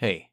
[0.00, 0.30] Hey,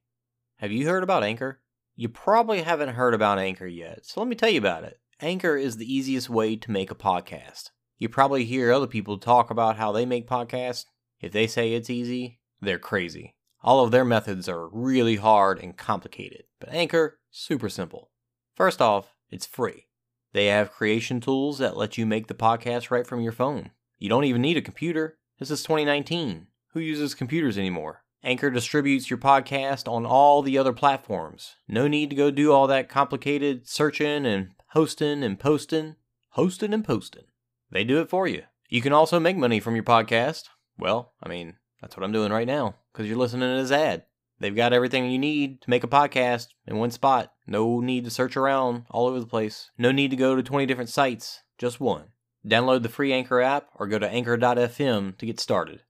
[0.58, 1.60] have you heard about Anchor?
[1.96, 5.00] You probably haven't heard about Anchor yet, so let me tell you about it.
[5.22, 7.72] Anchor is the easiest way to make a podcast.
[7.98, 10.86] You probably hear other people talk about how they make podcasts.
[11.20, 13.34] If they say it's easy, they're crazy.
[13.64, 18.12] All of their methods are really hard and complicated, but Anchor, super simple.
[18.56, 19.88] First off, it's free.
[20.34, 23.72] They have creation tools that let you make the podcast right from your phone.
[23.98, 25.18] You don't even need a computer.
[25.40, 26.46] This is 2019.
[26.74, 28.05] Who uses computers anymore?
[28.26, 31.58] Anchor distributes your podcast on all the other platforms.
[31.68, 35.96] No need to go do all that complicated searching and hosting and posting.
[36.32, 37.26] Hosting and posting.
[37.70, 38.42] They do it for you.
[38.68, 40.46] You can also make money from your podcast.
[40.76, 44.06] Well, I mean, that's what I'm doing right now because you're listening to this ad.
[44.40, 47.32] They've got everything you need to make a podcast in one spot.
[47.46, 49.70] No need to search around all over the place.
[49.78, 51.44] No need to go to 20 different sites.
[51.60, 52.06] Just one.
[52.44, 55.82] Download the free Anchor app or go to anchor.fm to get started.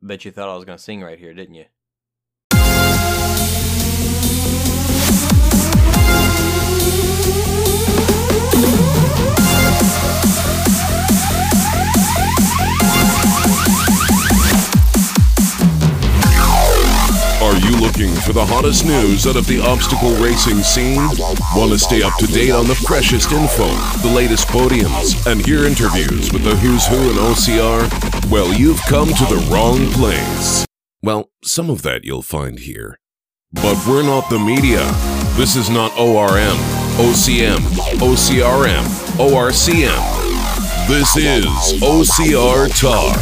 [0.00, 1.66] Bet you thought I was going to sing right here, didn't you?
[17.88, 21.00] Looking for the hottest news out of the obstacle racing scene?
[21.56, 23.66] Want to stay up to date on the freshest info,
[24.02, 28.30] the latest podiums, and hear interviews with the who's who in OCR?
[28.30, 30.66] Well, you've come to the wrong place.
[31.02, 32.98] Well, some of that you'll find here.
[33.52, 34.84] But we're not the media.
[35.36, 36.58] This is not ORM,
[36.98, 37.60] OCM,
[38.00, 38.84] OCRM,
[39.16, 40.88] ORCM.
[40.88, 41.46] This is
[41.80, 43.16] OCR Talk.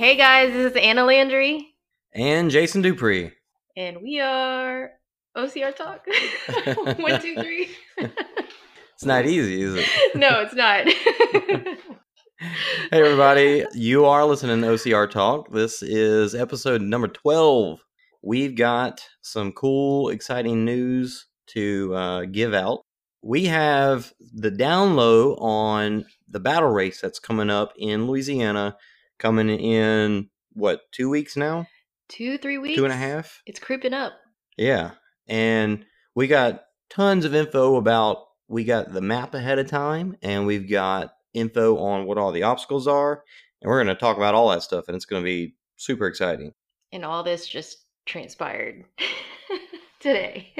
[0.00, 1.74] Hey guys, this is Anna Landry,
[2.14, 3.32] And Jason Dupree.
[3.76, 4.92] and we are
[5.36, 6.06] OCR Talk.
[6.98, 7.68] One, two, three.
[7.98, 9.86] It's not easy, is it?
[10.14, 10.86] no, it's not.
[12.90, 13.66] Hey, everybody.
[13.74, 15.52] You are listening to OCR Talk.
[15.52, 17.78] This is episode number 12.
[18.22, 22.80] We've got some cool, exciting news to uh, give out.
[23.22, 28.78] We have the down low on the battle race that's coming up in Louisiana,
[29.20, 31.66] coming in, what, two weeks now?
[32.10, 32.76] two, three weeks.
[32.76, 33.40] Two and a half?
[33.46, 34.12] It's creeping up.
[34.58, 34.90] Yeah.
[35.28, 40.44] And we got tons of info about, we got the map ahead of time, and
[40.44, 43.22] we've got info on what all the obstacles are.
[43.62, 46.06] And we're going to talk about all that stuff, and it's going to be super
[46.06, 46.52] exciting.
[46.92, 48.84] And all this just transpired
[50.00, 50.52] today.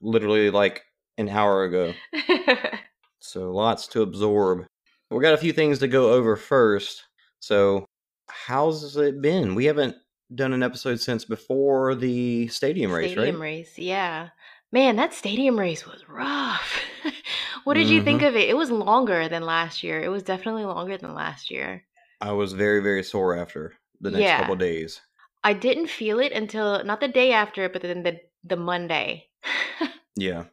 [0.00, 0.82] Literally like
[1.18, 1.92] an hour ago.
[3.20, 4.64] So lots to absorb.
[5.10, 7.02] We got a few things to go over first.
[7.40, 7.86] So,
[8.28, 9.54] how's it been?
[9.54, 9.96] We haven't
[10.34, 13.42] done an episode since before the stadium race, stadium right?
[13.42, 14.28] race, yeah.
[14.70, 16.78] Man, that stadium race was rough.
[17.64, 18.28] what did you think Mm-hmm.
[18.28, 18.50] of it?
[18.50, 20.02] It was longer than last year.
[20.02, 21.84] It was definitely longer than last year.
[22.20, 24.38] I was very, very sore after the next Yeah.
[24.40, 25.00] couple of days.
[25.44, 29.28] I didn't feel it until not the day after, it, but then the the Monday.
[30.16, 30.44] Yeah.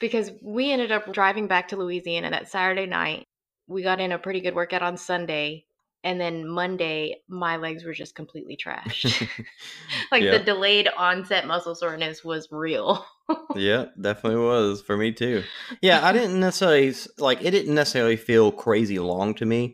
[0.00, 3.24] because we ended up driving back to Louisiana that Saturday night.
[3.68, 5.64] We got in a pretty good workout on Sunday,
[6.02, 9.28] and then Monday my legs were just completely trashed.
[10.12, 10.38] like Yeah.
[10.38, 13.04] the delayed onset muscle soreness was real.
[13.54, 15.42] yeah, definitely was for me too.
[15.82, 19.72] Yeah, I didn't necessarily like it didn't necessarily feel crazy long to me,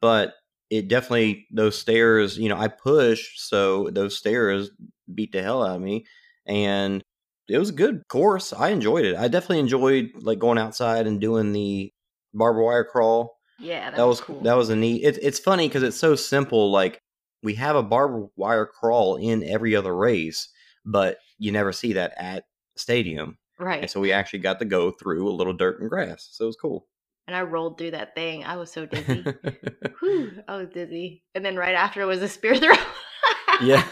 [0.00, 0.34] but
[0.70, 4.70] it definitely those stairs, you know, I pushed so those stairs
[5.12, 6.06] beat the hell out of me
[6.46, 7.02] and
[7.48, 8.52] it was a good course.
[8.52, 9.16] I enjoyed it.
[9.16, 11.92] I definitely enjoyed like going outside and doing the
[12.32, 13.36] barbed wire crawl.
[13.58, 14.40] Yeah, that, That was, cool.
[14.42, 15.02] that was a neat.
[15.04, 16.70] It's it's funny because it's so simple.
[16.70, 17.00] Like
[17.42, 20.48] we have a barbed wire crawl in every other race,
[20.84, 22.44] but you never see that at
[22.76, 23.38] stadium.
[23.58, 23.82] right.
[23.82, 26.28] And so we actually got to go through a little dirt and grass.
[26.32, 26.86] So it was cool.
[27.26, 28.44] and I rolled through that thing.
[28.44, 29.24] I was so dizzy.
[30.00, 31.22] Whew, I was dizzy.
[31.34, 32.74] And then right after was a spear throw.
[33.62, 33.84] Yeah.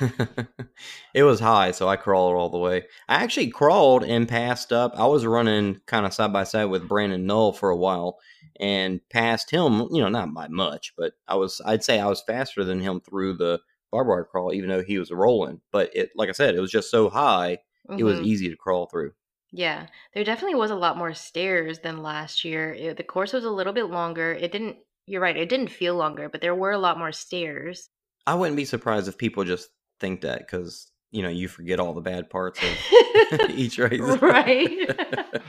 [1.14, 2.84] it was high, so I crawled all the way.
[3.08, 4.92] I actually crawled and passed up.
[4.96, 8.18] I was running kind of side by side with Brandon Null for a while
[8.60, 12.22] and passed him, you know, not by much, but I was I'd say I was
[12.22, 13.60] faster than him through the
[13.90, 15.60] barbed wire crawl, even though he was rolling.
[15.70, 17.58] But it like I said, it was just so high,
[17.96, 18.24] it was Mhm.
[18.24, 19.12] easy to crawl through.
[19.52, 22.72] Yeah, there definitely was a lot more stairs than last year.
[22.74, 24.32] It- the course was a little bit longer.
[24.32, 27.90] It didn't, you're right, it didn't feel longer, but there were a lot more stairs.
[28.26, 29.68] I wouldn't be surprised if people just
[30.00, 34.00] think that because you know you forget all the bad parts of each race.
[34.20, 34.90] right.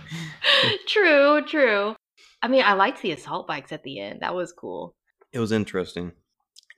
[0.87, 1.95] true, true.
[2.41, 4.21] I mean, I liked the assault bikes at the end.
[4.21, 4.95] That was cool.
[5.31, 6.11] it was interesting.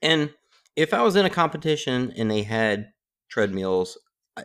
[0.02, 0.30] And
[0.76, 2.90] if I was in a competition and they had
[3.30, 3.98] treadmills,
[4.36, 4.44] I,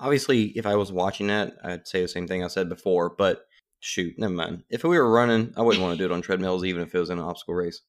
[0.00, 3.14] obviously, if I was watching that, I'd say the same thing I said before.
[3.16, 3.42] But
[3.80, 4.64] shoot, never mind.
[4.70, 6.98] If we were running, I wouldn't want to do it on treadmills, even if it
[6.98, 7.80] was in an obstacle race.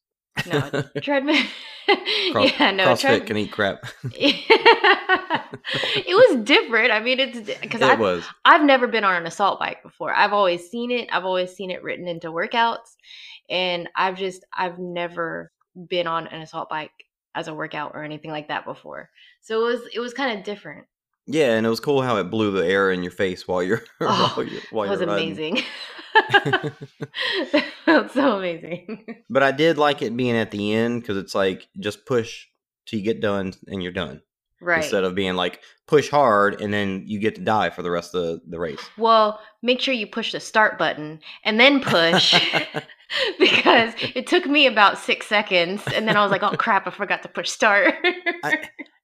[0.47, 1.41] No, treadmill.
[2.31, 3.83] Cross, yeah, no, CrossFit tread- can eat crap.
[4.03, 4.45] it
[6.07, 6.91] was different.
[6.91, 8.23] I mean, it's because it I've, was.
[8.45, 10.13] I've never been on an assault bike before.
[10.13, 11.09] I've always seen it.
[11.11, 12.95] I've always seen it written into workouts,
[13.49, 15.51] and I've just I've never
[15.87, 16.91] been on an assault bike
[17.33, 19.09] as a workout or anything like that before.
[19.41, 20.85] So it was it was kind of different.
[21.31, 23.83] Yeah, and it was cool how it blew the air in your face while you're
[24.01, 25.61] Oh, while you're, while It was you're amazing.
[26.13, 29.23] that felt so amazing.
[29.29, 32.47] But I did like it being at the end because it's like just push
[32.87, 34.21] till you get done and you're done.
[34.59, 34.83] Right.
[34.83, 38.15] Instead of being like push hard and then you get to die for the rest
[38.15, 38.81] of the, the race.
[38.97, 42.33] Well, make sure you push the start button and then push
[43.39, 45.83] because it took me about six seconds.
[45.93, 47.93] And then I was like, oh crap, I forgot to push start.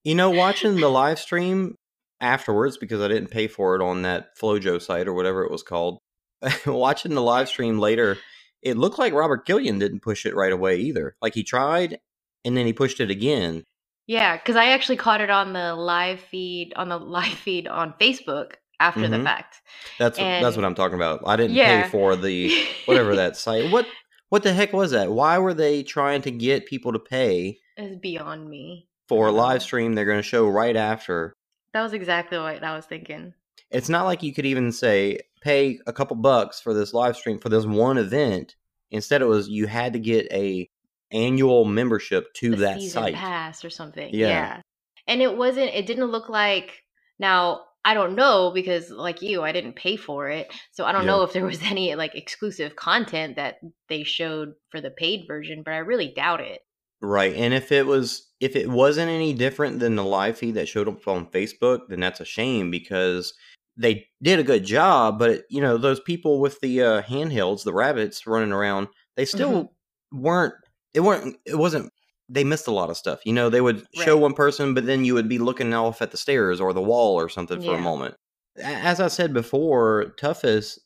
[0.04, 1.77] You know, watching the live stream
[2.21, 5.63] afterwards because I didn't pay for it on that Flojo site or whatever it was
[5.63, 6.00] called.
[6.65, 8.17] watching the live stream later,
[8.62, 11.15] it looked like Robert Killian didn't push it right away either.
[11.21, 12.00] Like he tried
[12.44, 13.63] and then he pushed it again.
[14.07, 17.94] yeah, because I actually caught it on the live feed on the live feed on
[18.00, 19.23] Facebook after the Mhm.
[19.23, 19.62] fact.
[19.97, 21.23] That's what, that's what I'm talking about.
[21.25, 21.83] I didn't Yeah.
[21.83, 23.71] pay for the whatever that site.
[23.71, 23.88] What
[24.29, 25.12] what the heck was that?
[25.12, 28.88] Why were they trying to get people to pay is beyond me.
[29.07, 31.33] for a live stream they're going to show right after?
[31.75, 33.33] That was exactly what I was thinking.
[33.69, 37.38] It's not like you could even say pay a couple bucks for this live stream
[37.38, 38.56] for this one event.
[38.92, 40.69] Instead, it was you had to get a
[41.12, 43.13] annual membership to a that site.
[43.16, 44.10] pass or something.
[44.13, 44.27] Yeah.
[44.30, 44.62] Yeah.
[45.06, 46.81] And it wasn't it didn't look like
[47.19, 50.54] now I don't know because like you, I didn't pay for it.
[50.72, 51.07] So I don't Yeah.
[51.07, 53.57] know if there was any like exclusive content that
[53.89, 56.62] they showed for the paid version, but I really doubt it.
[57.06, 57.36] Right.
[57.36, 60.88] And if it was if it wasn't any different than the live feed that showed
[60.88, 63.34] up on Facebook, then that's a shame because
[63.78, 67.74] they did a good job, but you know, those people with the uh, handhelds, the
[67.74, 68.88] rabbits running around,
[69.18, 69.74] they still
[70.12, 70.56] weren't
[70.94, 71.92] it weren't it wasn't
[72.28, 73.19] they missed a lot of stuff.
[73.24, 76.10] You know, they would show one person, but then you would be looking off at
[76.10, 78.16] the stairs or the wall or something for a moment.
[78.58, 80.80] As I said before, Toughest,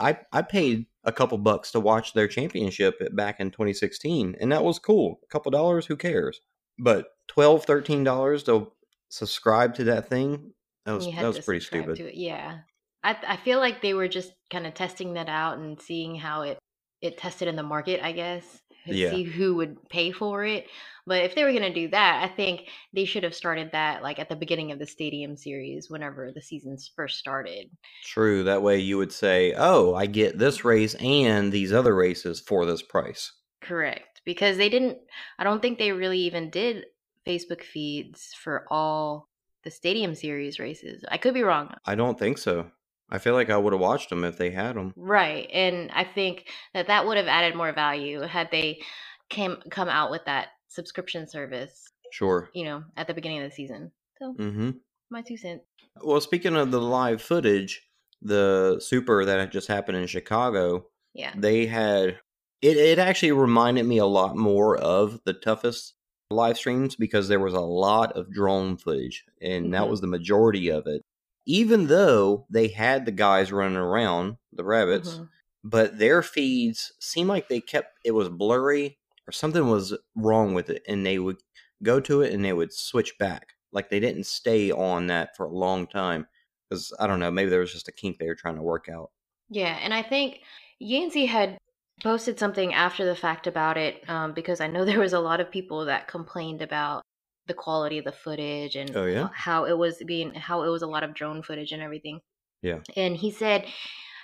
[0.00, 4.64] I I paid a couple bucks to watch their championship back in 2016, and that
[4.64, 5.20] was cool.
[5.24, 6.40] A couple dollars, who cares?
[6.78, 8.72] But 12 13 dollars to
[9.08, 10.52] subscribe to that thing,
[10.84, 12.12] that was that was pretty stupid.
[12.14, 12.58] Yeah.
[13.02, 16.42] I I feel like they were just kind of testing that out and seeing how
[16.42, 16.58] it
[17.00, 18.62] it tested in the market, I guess.
[18.86, 19.10] To Yeah.
[19.10, 20.66] see who would pay for it.
[21.06, 24.18] But if they were gonna do that, I think they should have started that like
[24.18, 27.70] at the beginning of the stadium series whenever the seasons first started.
[28.02, 28.44] True.
[28.44, 32.66] That way you would say, "Oh, I get this race and these other races for
[32.66, 34.20] this price." Correct.
[34.24, 34.98] Because they didn't
[35.38, 36.86] I don't think they really even did
[37.26, 39.28] Facebook feeds for all
[39.64, 41.04] the stadium series races.
[41.08, 41.74] I could be wrong.
[41.84, 42.70] I don't think so.
[43.12, 44.94] I feel like I would have watched them if they had them.
[44.96, 45.48] Right.
[45.52, 48.80] And I think that that would have added more value had they
[49.28, 52.48] came come out with that subscription service, Sure.
[52.54, 53.92] you know, at the beginning of the season.
[54.18, 54.70] So, Mm-hmm.
[55.10, 55.62] my two cents.
[56.02, 57.82] Well, speaking of the live footage,
[58.22, 61.34] the super that had just happened in Chicago, Yeah.
[61.36, 62.18] they had
[62.62, 62.76] it.
[62.78, 65.94] It actually reminded me a lot more of the toughest
[66.30, 69.90] live streams because there was a lot of drone footage, and that Mhm.
[69.90, 71.02] was the majority of it.
[71.46, 75.28] Even though they had the guys running around, the rabbits, Mhm.
[75.64, 78.98] but their feeds seemed like they kept it was blurry
[79.28, 81.38] or something was wrong with it and they would
[81.82, 85.46] go to it and they would switch back like they didn't stay on that for
[85.46, 86.26] a long time
[86.68, 88.88] because i don't know maybe there was just a kink they were trying to work
[88.88, 89.10] out
[89.48, 90.40] Yeah, and I think
[90.78, 91.58] Yancy had
[92.02, 95.40] posted something after the fact about it um, because I know there was a lot
[95.40, 97.02] of people that complained about
[97.46, 99.28] the quality of the footage and Oh, yeah?
[99.34, 102.20] how it was being how it was a lot of drone footage and everything.
[102.62, 102.78] Yeah.
[102.96, 103.66] And he said,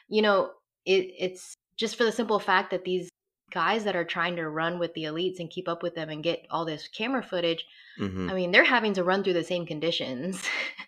[0.08, 0.52] you know,
[0.86, 3.08] it, it's just for the simple fact that these
[3.50, 6.22] guys that are trying to run with the elites and keep up with them and
[6.22, 7.64] get all this camera footage,
[7.98, 10.42] hmm I mean, they're having to run through the same conditions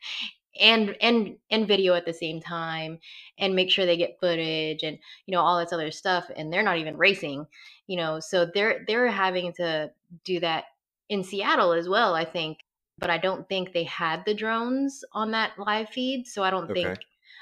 [0.61, 2.99] and and and video at the same time
[3.39, 6.63] and make sure they get footage and you know all this other stuff and they're
[6.63, 7.47] not even racing,
[7.87, 8.21] you know.
[8.21, 9.91] So they're they're having to
[10.25, 10.65] do that
[11.11, 12.59] in Seattle as well, I think.
[12.99, 16.71] But I don't think they had the drones on that live feed, so I don't
[16.71, 16.83] Okay.
[16.83, 16.99] think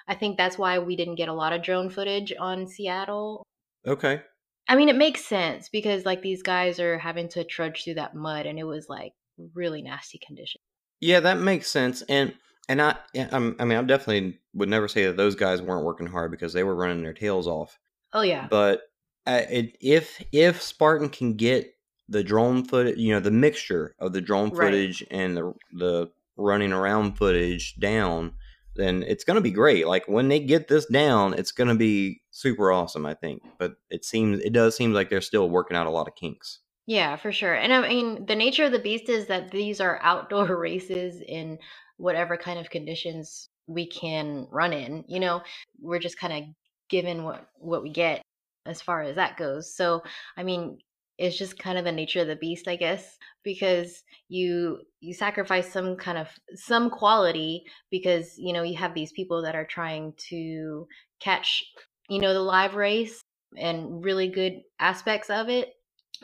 [0.08, 3.44] I think that's why we didn't get a lot of drone footage on Seattle.
[3.86, 4.22] okay
[4.70, 8.14] I mean, it makes sense because like these guys are having to trudge through that
[8.14, 9.12] mud and it was like
[9.54, 10.62] really nasty conditions.
[11.00, 12.34] yeah that makes sense and
[12.68, 12.96] and i
[13.32, 16.64] i mean i definitely would never say that those guys weren't working hard because they
[16.64, 17.78] were running their tails off
[18.12, 18.46] Oh yeah.
[18.50, 18.82] but
[19.26, 21.72] uh, it, if if Spartan can get
[22.08, 24.88] the drone footage, you know, the mixture of the drone Right.
[24.90, 28.32] footage and the the running around footage down,
[28.76, 29.86] then it's going to be great.
[29.86, 33.42] Like when they get this down, it's going to be super awesome, I think.
[33.58, 36.60] But it seems it does seem like they're still working out a lot of kinks.
[36.86, 37.54] Yeah, for sure.
[37.54, 41.58] And I mean, the nature of the beast is that these are outdoor races in
[41.98, 45.04] whatever kind of conditions we can run in.
[45.08, 45.42] You know,
[45.80, 46.54] we're just kind of
[46.88, 48.22] given what what we get
[48.66, 49.74] as far as that goes.
[49.74, 50.02] So,
[50.36, 50.78] I mean,
[51.18, 55.72] it's just kind of the nature of the beast i guess because you you sacrifice
[55.72, 60.12] some kind of some quality because you know you have these people that are trying
[60.16, 60.86] to
[61.20, 61.64] catch
[62.08, 63.20] you know the live race
[63.56, 65.74] and really good aspects of it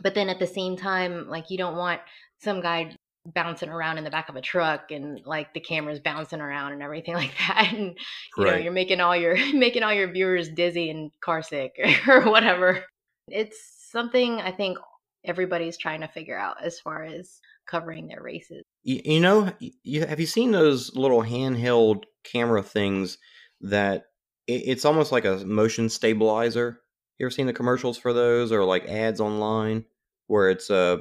[0.02, 2.00] but then at the same time like you don't want
[2.42, 2.94] some guy
[3.34, 6.82] bouncing around in the back of a truck and like the camera's bouncing around and
[6.82, 7.96] everything like that and
[8.36, 8.52] you right.
[8.52, 11.72] know you're making all your making all your viewers dizzy and car sick
[12.08, 12.84] or whatever
[13.28, 14.76] it's something I think
[15.24, 18.62] everybody's trying to figure out as far as covering their races.
[18.82, 23.16] You, you know, you, have you seen those little handheld camera things
[23.62, 24.06] that
[24.46, 26.80] it, it's almost like a motion stabilizer?
[27.18, 29.86] You ever seen the commercials for those or like ads online
[30.26, 30.96] where it's a uh,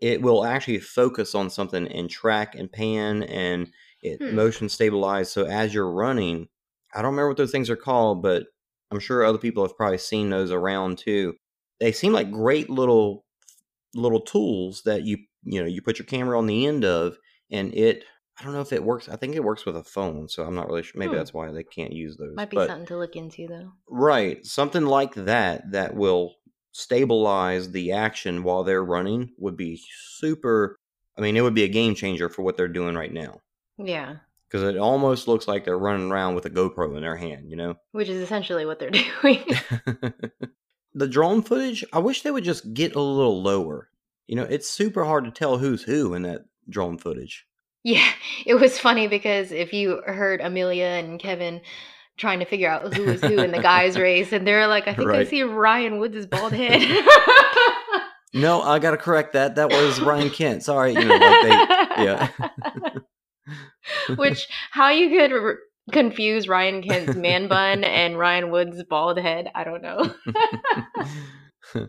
[0.00, 3.68] it will actually focus on something and track and pan and
[4.02, 4.34] it hmm.
[4.34, 6.46] motion stabilize so as you're running
[6.94, 8.44] i don't remember what those things are called but
[8.92, 11.34] i'm sure other people have probably seen those around too
[11.80, 13.24] they seem like great little
[13.94, 17.16] little tools that you you know you put your camera on the end of
[17.50, 18.04] and it
[18.38, 20.54] i don't know if it works i think it works with a phone so i'm
[20.54, 21.16] not really sure maybe hmm.
[21.16, 24.44] that's why they can't use those might be but, something to look into though right
[24.44, 26.34] something like that that will
[26.72, 29.80] stabilize the action while they're running would be
[30.16, 30.76] super
[31.16, 33.40] i mean it would be a game changer for what they're doing right now
[33.78, 34.16] yeah
[34.48, 37.56] because it almost looks like they're running around with a GoPro in their hand, you
[37.56, 37.74] know?
[37.92, 38.88] Which is essentially what they're
[39.22, 39.44] doing
[40.94, 43.90] the drone footage, I wish they would just get a little lower.
[44.26, 47.46] You know, it's super hard to tell who's who in that drone footage.
[47.84, 48.10] Yeah,
[48.46, 51.60] it was funny because if you heard Amelia and Kevin
[52.16, 54.94] trying to figure out who was who in the guys race, and they're like, I
[54.94, 55.20] think right.
[55.20, 56.80] I see Ryan Woods' bald head.
[58.34, 59.54] no, I got to correct that.
[59.54, 60.62] That was Ryan Kent.
[60.64, 62.28] Sorry, you know, like they, yeah.
[64.16, 65.56] Which how you could
[65.92, 69.50] confuse Ryan Kent's man bun and Ryan Wood's bald head.
[69.54, 70.14] I don't know.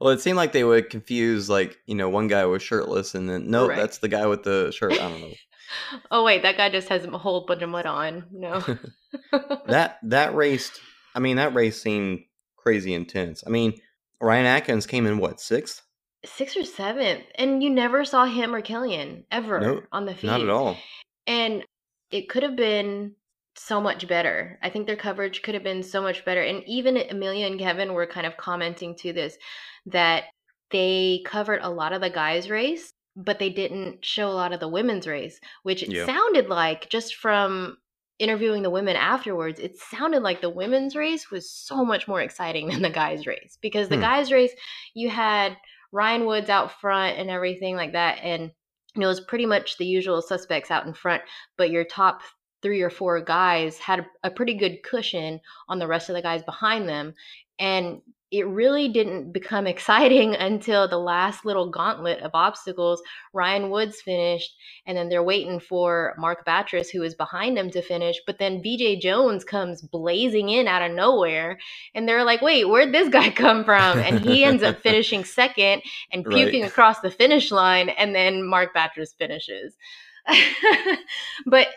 [0.00, 3.28] well, it seemed like they would confuse like you know one guy was shirtless and
[3.28, 4.92] then no, nope, that's the guy with the shirt.
[4.92, 5.32] I don't know.
[6.10, 8.24] oh wait, that guy just has a whole bunch of mud on.
[8.32, 8.62] No.
[9.66, 10.70] that that race.
[11.14, 12.20] I mean, that race seemed
[12.56, 13.42] crazy intense.
[13.46, 13.74] I mean,
[14.20, 15.82] Ryan Atkins came in what sixth?
[16.24, 20.32] Sixth or seventh, and you never saw him or Killian ever nope, on the field.
[20.32, 20.76] Not at all.
[21.26, 21.64] And
[22.10, 23.14] it could have been
[23.66, 24.58] so much better.
[24.62, 26.42] I think their coverage could have been so much better.
[26.42, 29.36] And even Amelia and Kevin were kind of commenting to this
[29.86, 30.24] that
[30.70, 34.60] they covered a lot of the guys' race, but they didn't show a lot of
[34.60, 36.06] the women's race, which it yeah.
[36.06, 37.76] sounded like just from
[38.18, 42.68] interviewing the women afterwards, it sounded like the women's race was so much more exciting
[42.70, 44.02] than the guys' race because the hmm.
[44.02, 44.52] guys' race,
[44.94, 45.56] you had
[45.92, 48.18] Ryan Woods out front and everything like that.
[48.22, 48.52] And
[48.94, 51.22] you know, it was pretty much the usual suspects out in front,
[51.56, 52.22] but your top
[52.62, 56.42] three or four guys had a pretty good cushion on the rest of the guys
[56.42, 57.14] behind them.
[57.58, 58.00] And
[58.30, 63.02] it really didn't become exciting until the last little gauntlet of obstacles.
[63.32, 64.54] Ryan Woods finished,
[64.86, 68.16] and then they're waiting for Mark Batres, who is behind him, to finish.
[68.26, 71.58] But then BJ Jones comes blazing in out of nowhere,
[71.94, 73.98] and they're like, wait, where'd this guy come from?
[73.98, 76.70] And he ends up finishing second and puking right.
[76.70, 79.74] across the finish line, and then Mark Batres finishes.
[81.46, 81.68] but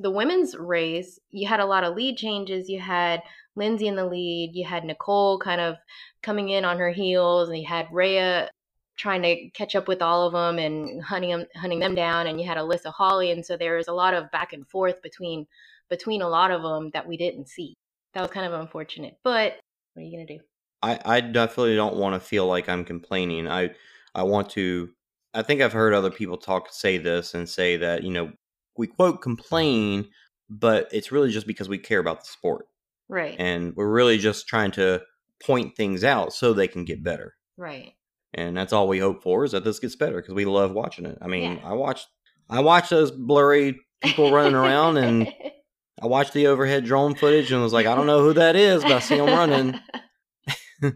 [0.00, 2.70] the women's race, you had a lot of lead changes.
[2.70, 3.22] You had
[3.54, 4.52] Lindsay in the lead.
[4.54, 5.76] You had Nicole kind of
[6.22, 8.48] coming in on her heels, and you had Rea
[8.96, 12.26] trying to catch up with all of them and hunting them, hunting them down.
[12.26, 15.02] And you had Alyssa Hawley, and so there was a lot of back and forth
[15.02, 15.46] between
[15.90, 17.74] between a lot of them that we didn't see.
[18.14, 19.56] That was kind of unfortunate, but
[19.92, 20.38] what are you gonna do?
[20.82, 23.46] I, I definitely don't want to feel like I'm complaining.
[23.46, 23.70] I
[24.14, 24.90] I want to.
[25.34, 28.32] I think I've heard other people talk say this and say that you know
[28.76, 30.08] we quote complain,
[30.48, 32.66] but it's really just because we care about the sport.
[33.08, 33.36] Right.
[33.38, 35.02] And we're really just trying to
[35.44, 37.34] point things out so they can get better.
[37.56, 37.94] Right.
[38.32, 41.06] And that's all we hope for is that this gets better because we love watching
[41.06, 41.18] it.
[41.20, 41.70] I mean, yeah.
[41.70, 42.06] I watched
[42.48, 45.28] I watched those blurry people running around and
[46.02, 48.82] I watched the overhead drone footage and was like, I don't know who that is,
[48.82, 49.80] but I see them running.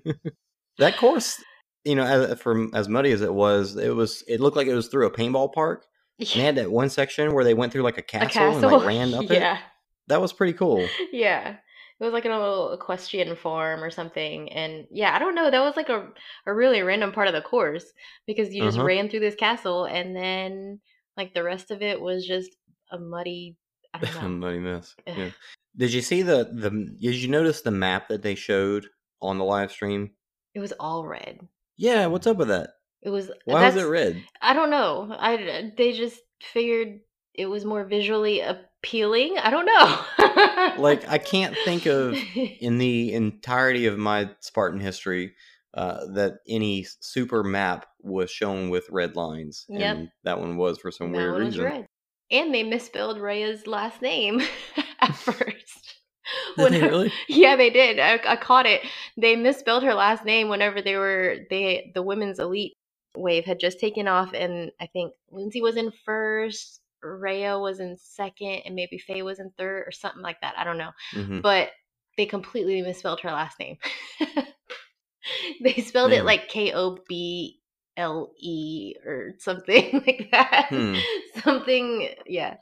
[0.79, 1.43] that course,
[1.85, 4.75] you know, as, for as muddy as it was, it was it looked like it
[4.75, 5.85] was through a paintball park.
[6.19, 6.29] Yeah.
[6.33, 8.69] And they had that one section where they went through like a castle, a castle?
[8.69, 9.57] and like ran up yeah.
[9.57, 9.63] it.
[10.09, 10.87] That was pretty cool.
[11.13, 11.57] Yeah.
[12.01, 14.53] It was like in a little equestrian farm or something.
[14.53, 15.49] And yeah, I don't know.
[15.49, 16.09] That was like a,
[16.45, 17.85] a really random part of the course
[18.27, 18.87] because you just uh-huh.
[18.87, 20.81] ran through this castle and then
[21.17, 22.51] like the rest of it was just
[22.91, 23.57] a muddy,
[23.95, 24.29] I know.
[24.29, 24.95] Muddy mess.
[25.07, 25.31] Yeah.
[25.77, 26.71] Did you see the the?
[26.71, 28.87] Did you notice the map that they showed
[29.23, 30.11] on the live stream?
[30.55, 31.41] It was all red.
[31.77, 32.07] Yeah.
[32.07, 32.71] What's up with that?
[33.05, 33.31] It was.
[33.45, 34.23] Why was it red?
[34.41, 35.15] I don't know.
[35.19, 37.01] I they just figured
[37.35, 39.37] it was more visually appealing.
[39.39, 40.83] I don't know.
[40.83, 42.17] Like I can't think of
[42.61, 45.35] in the entirety of my Spartan history
[45.75, 49.67] uh, that any super map was shown with red lines.
[49.69, 49.97] Yep.
[49.97, 51.65] And that one was for some That weird reason.
[51.65, 51.87] red.
[52.31, 54.41] And they misspelled Rea's last name
[55.01, 55.95] at first.
[56.57, 57.13] Did they really?
[57.29, 57.99] Yeah, they did.
[57.99, 58.81] I, I caught it.
[59.17, 62.73] They misspelled her last name whenever they were they the women's elite
[63.17, 67.97] wave had just taken off, and I think Lindsay was in first, Rea was in
[67.99, 70.55] second, and maybe Faye was in third or something like that.
[70.59, 71.43] I don't know, Mhm.
[71.43, 71.71] but
[72.17, 73.77] they completely misspelled her last name.
[75.63, 77.61] they spelled it like K O B
[77.97, 80.67] L E or something like that.
[80.71, 80.97] Hmm.
[81.43, 82.57] Something, yeah.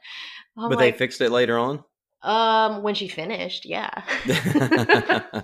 [0.57, 1.85] I'm But they fixed it later on.
[2.23, 4.03] um, when she finished, yeah.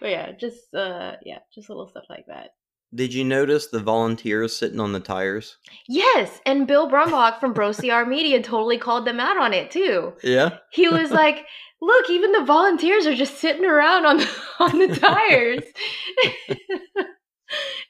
[0.00, 2.50] but yeah, just uh yeah, just little stuff like that.
[2.94, 5.58] Did you notice the volunteers sitting on the tires?
[5.88, 10.14] Yes, and Bill Brumbach from Bro CR Media totally called them out on it too.
[10.22, 10.58] Yeah.
[10.72, 11.44] He was like,
[11.82, 14.20] "Look, even the volunteers are just sitting around on
[14.60, 15.64] on the tires."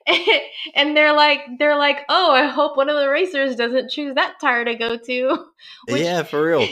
[0.75, 4.41] and they're like they're like, "Oh, I hope one of the racers doesn't choose that
[4.41, 5.47] tire to go to."
[5.89, 6.67] Which- yeah, for real.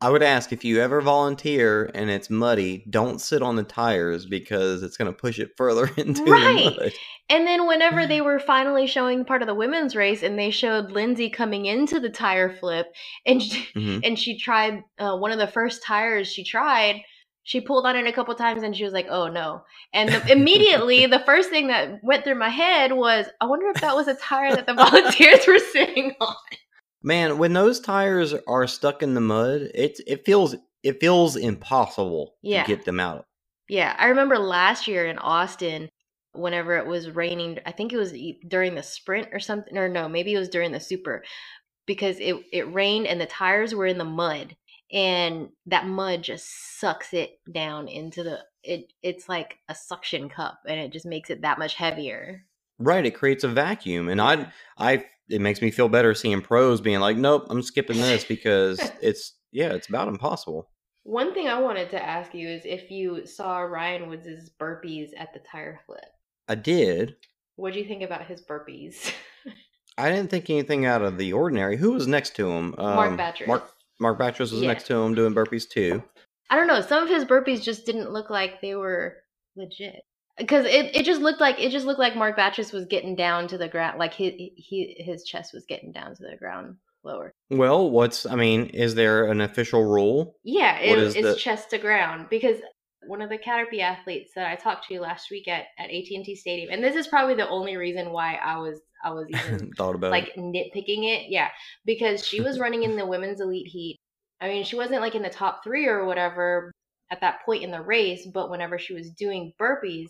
[0.00, 4.26] I would ask if you ever volunteer and it's muddy, don't sit on the tires
[4.26, 6.74] because it's going to push it further into Right.
[6.74, 6.92] the mud.
[7.30, 10.90] And then whenever they were finally showing part of the women's race, and they showed
[10.90, 12.86] Lindsay coming into the tire flip,
[13.24, 14.00] and she, Mhm.
[14.04, 17.00] and she tried uh, one of the first tires she tried.
[17.44, 20.32] She pulled on it a couple times, and she was like, "Oh no!" And the,
[20.32, 24.08] immediately, the first thing that went through my head was, "I wonder if that was
[24.08, 26.34] a tire that the volunteers were sitting on."
[27.04, 32.34] Man, when those tires are stuck in the mud, it it feels it feels impossible
[32.42, 32.62] Yeah.
[32.62, 33.26] to get them out.
[33.68, 35.90] Yeah, I remember last year in Austin,
[36.32, 38.14] whenever it was raining, I think it was
[38.48, 41.22] during the sprint or something, or no, maybe it was during the super,
[41.86, 44.56] because it it rained and the tires were in the mud,
[44.90, 48.92] and that mud just sucks it down into the it.
[49.02, 52.46] It's like a suction cup, and it just makes it that much heavier.
[52.78, 56.80] Right, it creates a vacuum, and I I it makes me feel better seeing pros
[56.80, 60.68] being like, "Nope, I'm skipping this because it's yeah, it's about impossible."
[61.04, 65.34] One thing I wanted to ask you is if you saw Ryan Woods' burpees at
[65.34, 66.04] the tire flip.
[66.48, 67.16] I did.
[67.56, 69.12] What do you think about his burpees?
[69.98, 71.76] I didn't think anything out of the ordinary.
[71.76, 72.74] Who was next to him?
[72.78, 73.46] Mark Um, Batchers.
[73.46, 74.68] Mark Mark Batchers was Yeah.
[74.68, 76.02] next to him doing burpees too.
[76.50, 76.80] I don't know.
[76.80, 79.16] Some of his burpees just didn't look like they were
[79.56, 80.02] legit.
[80.36, 83.46] Because it, it just looked like it just looked like Mark Batchus was getting down
[83.48, 87.32] to the ground, like he, he his chest was getting down to the ground lower.
[87.50, 90.34] Well, what's I mean, is there an official rule?
[90.42, 92.56] Yeah, it, What was is it's the- chest to ground because
[93.06, 96.24] one of the Caterpie athletes that I talked to last week at at AT and
[96.24, 99.70] T Stadium, and this is probably the only reason why I was I was even
[99.74, 100.36] Thought about like it.
[100.36, 101.30] nitpicking it.
[101.30, 101.50] Yeah,
[101.84, 103.98] because she was running in the women's elite heat.
[104.40, 106.72] I mean, she wasn't like in the top three or whatever
[107.12, 110.08] at that point in the race, but whenever she was doing burpees,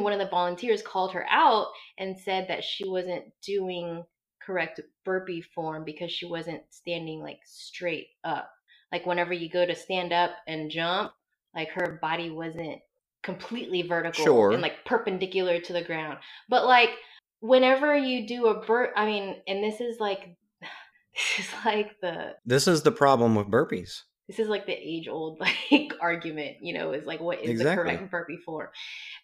[0.00, 4.04] one of the volunteers called her out and said that she wasn't doing
[4.44, 8.50] correct burpee form because she wasn't standing like straight up.
[8.90, 11.12] Like whenever you go to stand up and jump,
[11.54, 12.80] like her body wasn't
[13.22, 14.52] completely vertical Sure.
[14.52, 16.18] and like perpendicular to the ground.
[16.48, 16.90] But like
[17.40, 20.36] whenever you do a burp, I mean, and this is like
[21.14, 24.02] this is like the This is the problem with burpees.
[24.32, 25.40] This is like the age old
[25.70, 27.92] like argument, you know, is like what is Exactly.
[27.94, 28.68] the correct burpee form?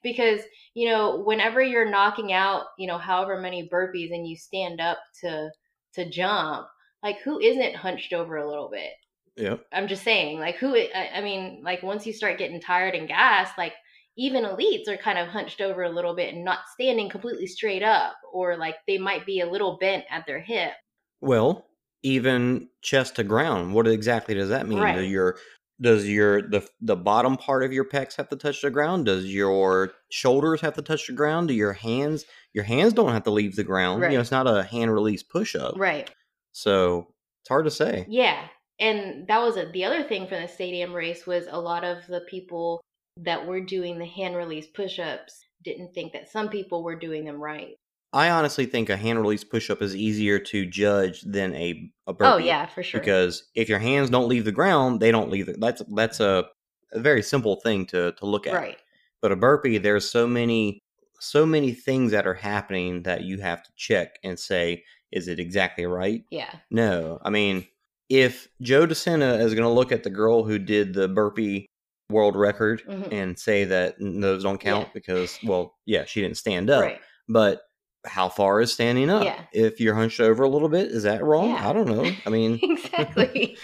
[0.02, 0.40] Because,
[0.74, 4.98] you know, whenever you're knocking out, you know, however many burpees and you stand up
[5.22, 5.50] to
[5.94, 6.68] to jump,
[7.02, 8.92] like who isn't hunched over a little bit?
[9.36, 9.64] Yep.
[9.72, 13.08] I'm just saying, like who I, I mean, like once you start getting tired and
[13.08, 13.74] gassed, like
[14.16, 17.82] even elites are kind of hunched over a little bit and not standing completely straight
[17.82, 20.72] up or like they might be a little bent at their hip.
[21.20, 21.67] Well,
[22.02, 23.74] even chest to ground.
[23.74, 24.78] What exactly does that mean?
[24.78, 25.08] Right.
[25.08, 25.38] your
[25.80, 29.06] does your the the bottom part of your pecs have to touch the ground?
[29.06, 31.48] Does your shoulders have to touch the ground?
[31.48, 34.02] Do your hands your hands don't have to leave the ground?
[34.02, 35.74] You know, it's not a hand release push up.
[35.76, 36.10] Right.
[36.52, 37.08] So
[37.42, 38.06] it's hard to say.
[38.08, 38.46] Yeah.
[38.80, 42.06] And that was a, the other thing from the stadium race was a lot of
[42.06, 42.80] the people
[43.16, 47.40] that were doing the hand release push-ups didn't think that some people were doing them
[47.40, 47.74] right.
[48.12, 52.12] I honestly think a hand release push up is easier to judge than a, a
[52.14, 52.30] burpee.
[52.30, 53.00] Oh yeah, for sure.
[53.00, 55.46] Because if your hands don't leave the ground, they don't leave.
[55.46, 56.46] The, that's that's a,
[56.92, 58.54] a very simple thing to to look at.
[58.54, 58.78] right.
[59.20, 60.78] But a burpee, there's so many
[61.20, 65.40] so many things that are happening that you have to check and say, is it
[65.40, 66.22] exactly right?
[66.30, 66.54] Yeah.
[66.70, 67.18] No.
[67.22, 67.66] I mean,
[68.08, 71.66] if Joe DeSena is going to look at the girl who did the burpee
[72.08, 73.12] world record Mhm.
[73.12, 74.90] and say that those don't count Yeah.
[74.94, 76.82] because, well, yeah, she didn't stand up.
[76.84, 77.00] Right.
[77.28, 77.62] But
[78.08, 79.24] how far is standing up?
[79.24, 79.40] Yeah.
[79.52, 81.50] If you're hunched over a little bit, is that wrong?
[81.50, 81.68] Yeah.
[81.68, 82.10] I don't know.
[82.26, 83.56] I mean, exactly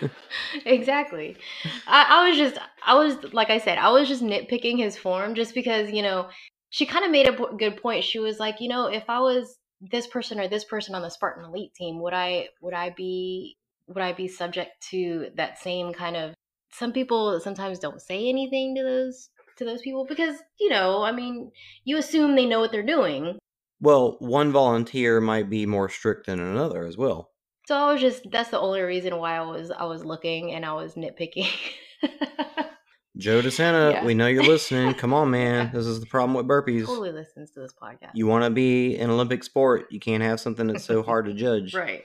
[0.64, 1.36] exactly
[1.86, 5.34] I, I was just i was like i said i was just nitpicking his form
[5.34, 6.28] just because you know
[6.70, 9.58] she kind of made a good point she was like you know if i was
[9.80, 13.56] this person or this person on the spartan elite team would i would i be
[13.88, 16.34] would i be subject to that same kind of
[16.70, 21.12] some people sometimes don't say anything to those to those people because you know i
[21.12, 21.50] mean
[21.84, 23.38] you assume they know what they're doing
[23.82, 27.30] well, one volunteer might be more strict than another as well.
[27.66, 30.64] So I was just that's the only reason why I was I was looking and
[30.64, 31.48] I was nitpicking.
[33.18, 34.04] Joe DeSena, Yeah.
[34.06, 34.94] we know you're listening.
[35.02, 35.70] Come on, man.
[35.74, 36.86] This is the problem with burpees.
[36.86, 38.12] totally listens to this podcast.
[38.14, 41.34] You want to be an Olympic sport, you can't have something that's so hard to
[41.34, 41.74] judge.
[41.74, 42.04] right.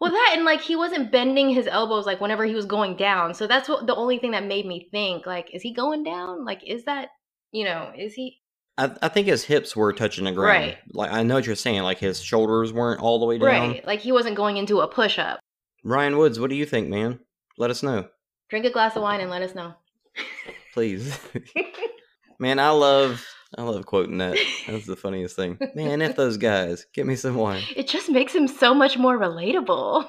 [0.00, 3.34] well that and like he wasn't bending his elbows like whenever he was going down.
[3.34, 6.44] So that's what the only thing that made me think like is he going down?
[6.44, 7.08] Like is that
[7.52, 8.40] you know, is he
[8.76, 10.48] I, I think his hips were touching the ground.
[10.48, 10.78] Right.
[10.92, 11.82] Like I know what you're saying.
[11.82, 13.70] Like his shoulders weren't all the way down.
[13.70, 13.86] right?
[13.86, 15.40] Like he wasn't going into a push up.
[15.84, 17.20] Ryan Woods, what do you think, man?
[17.58, 18.08] Let us know,
[18.48, 19.74] Drink a glass of wine and let us know.
[20.74, 21.18] please.
[22.38, 23.24] man, I love
[23.56, 24.36] I love quoting that.
[24.66, 25.58] That's the funniest thing.
[25.76, 27.62] Man, if those guys get me some wine.
[27.76, 30.04] it just makes him so much more relatable.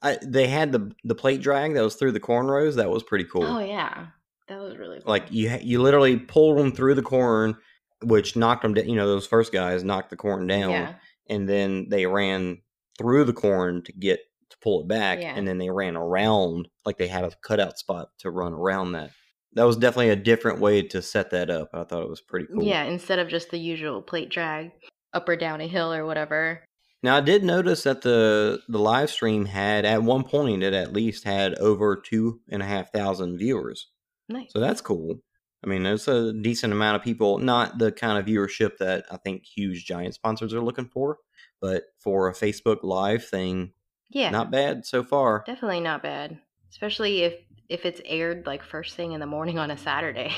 [0.00, 2.76] I, they had the the plate drag that was through the cornrows.
[2.76, 3.44] That was pretty cool.
[3.44, 4.06] oh yeah.
[4.48, 5.10] That was really cool.
[5.10, 7.56] Like you you literally pulled them through the corn,
[8.02, 8.88] which knocked them down.
[8.88, 10.94] You know those first guys knocked the corn down, Yeah.
[11.28, 12.62] and then they ran
[12.98, 15.34] through the corn to get to pull it back, Yeah.
[15.36, 19.10] and then they ran around like they had a cutout spot to run around that.
[19.54, 21.70] That was definitely a different way to set that up.
[21.72, 22.62] I thought it was pretty cool.
[22.62, 24.72] Yeah, instead of just the usual plate drag
[25.12, 26.64] up or down a hill or whatever.
[27.02, 30.92] Now I did notice that the the live stream had at one point it at
[30.92, 33.88] least had over two and a half thousand viewers.
[34.28, 34.52] Nice.
[34.52, 35.20] So that's cool.
[35.64, 39.16] I mean, there's a decent amount of people, not the kind of viewership that I
[39.16, 41.18] think huge giant sponsors are looking for,
[41.60, 43.72] but for a Facebook Live thing,
[44.10, 45.42] yeah, not bad so far.
[45.46, 46.38] definitely not bad.
[46.70, 47.34] Especially if
[47.68, 50.32] if it's aired like first thing in the morning on a Saturday.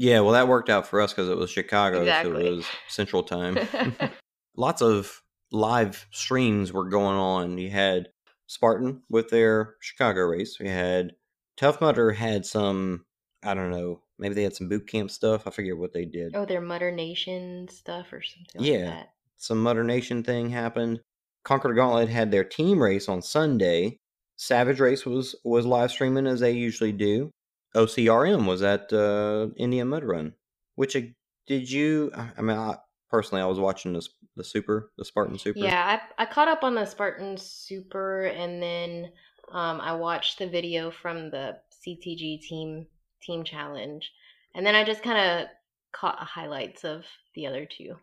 [0.00, 3.22] Yeah, well, that worked out for us because it was Chicago, so it was Central
[3.22, 3.58] Time.
[4.56, 5.20] Lots of
[5.52, 7.58] live streams were going on.
[7.58, 8.08] You had
[8.46, 10.58] Spartan with their Chicago race.
[10.58, 11.12] We had
[11.60, 13.04] Tough Mudder had some,
[13.42, 15.46] I don't know, maybe they had some boot camp stuff.
[15.46, 16.34] I forget what they did.
[16.34, 18.78] oh, their Mudder Nation stuff or something Yeah.
[18.86, 19.08] like that.
[19.36, 21.00] some Mudder Nation thing happened.
[21.44, 23.98] Conqueror Gauntlet had their team race on Sunday.
[24.36, 27.30] Savage Race was was live streaming as they usually do.
[27.74, 30.32] OCRM was at uh, Indian Mud Run.
[30.76, 31.00] Which uh,
[31.46, 32.10] did you?
[32.16, 32.76] I I mean, I,
[33.10, 35.58] personally, I was watching this the Super, the Spartan Super.
[35.58, 39.10] Yeah, I, I caught up on the Spartan Super and then
[39.52, 42.86] um, I watched the video from the CTG team
[43.22, 44.10] team challenge.
[44.54, 45.48] And then I just kind of
[45.92, 47.96] caught highlights of the other two.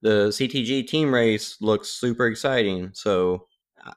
[0.00, 2.90] The CTG team race looks super exciting.
[2.94, 3.46] So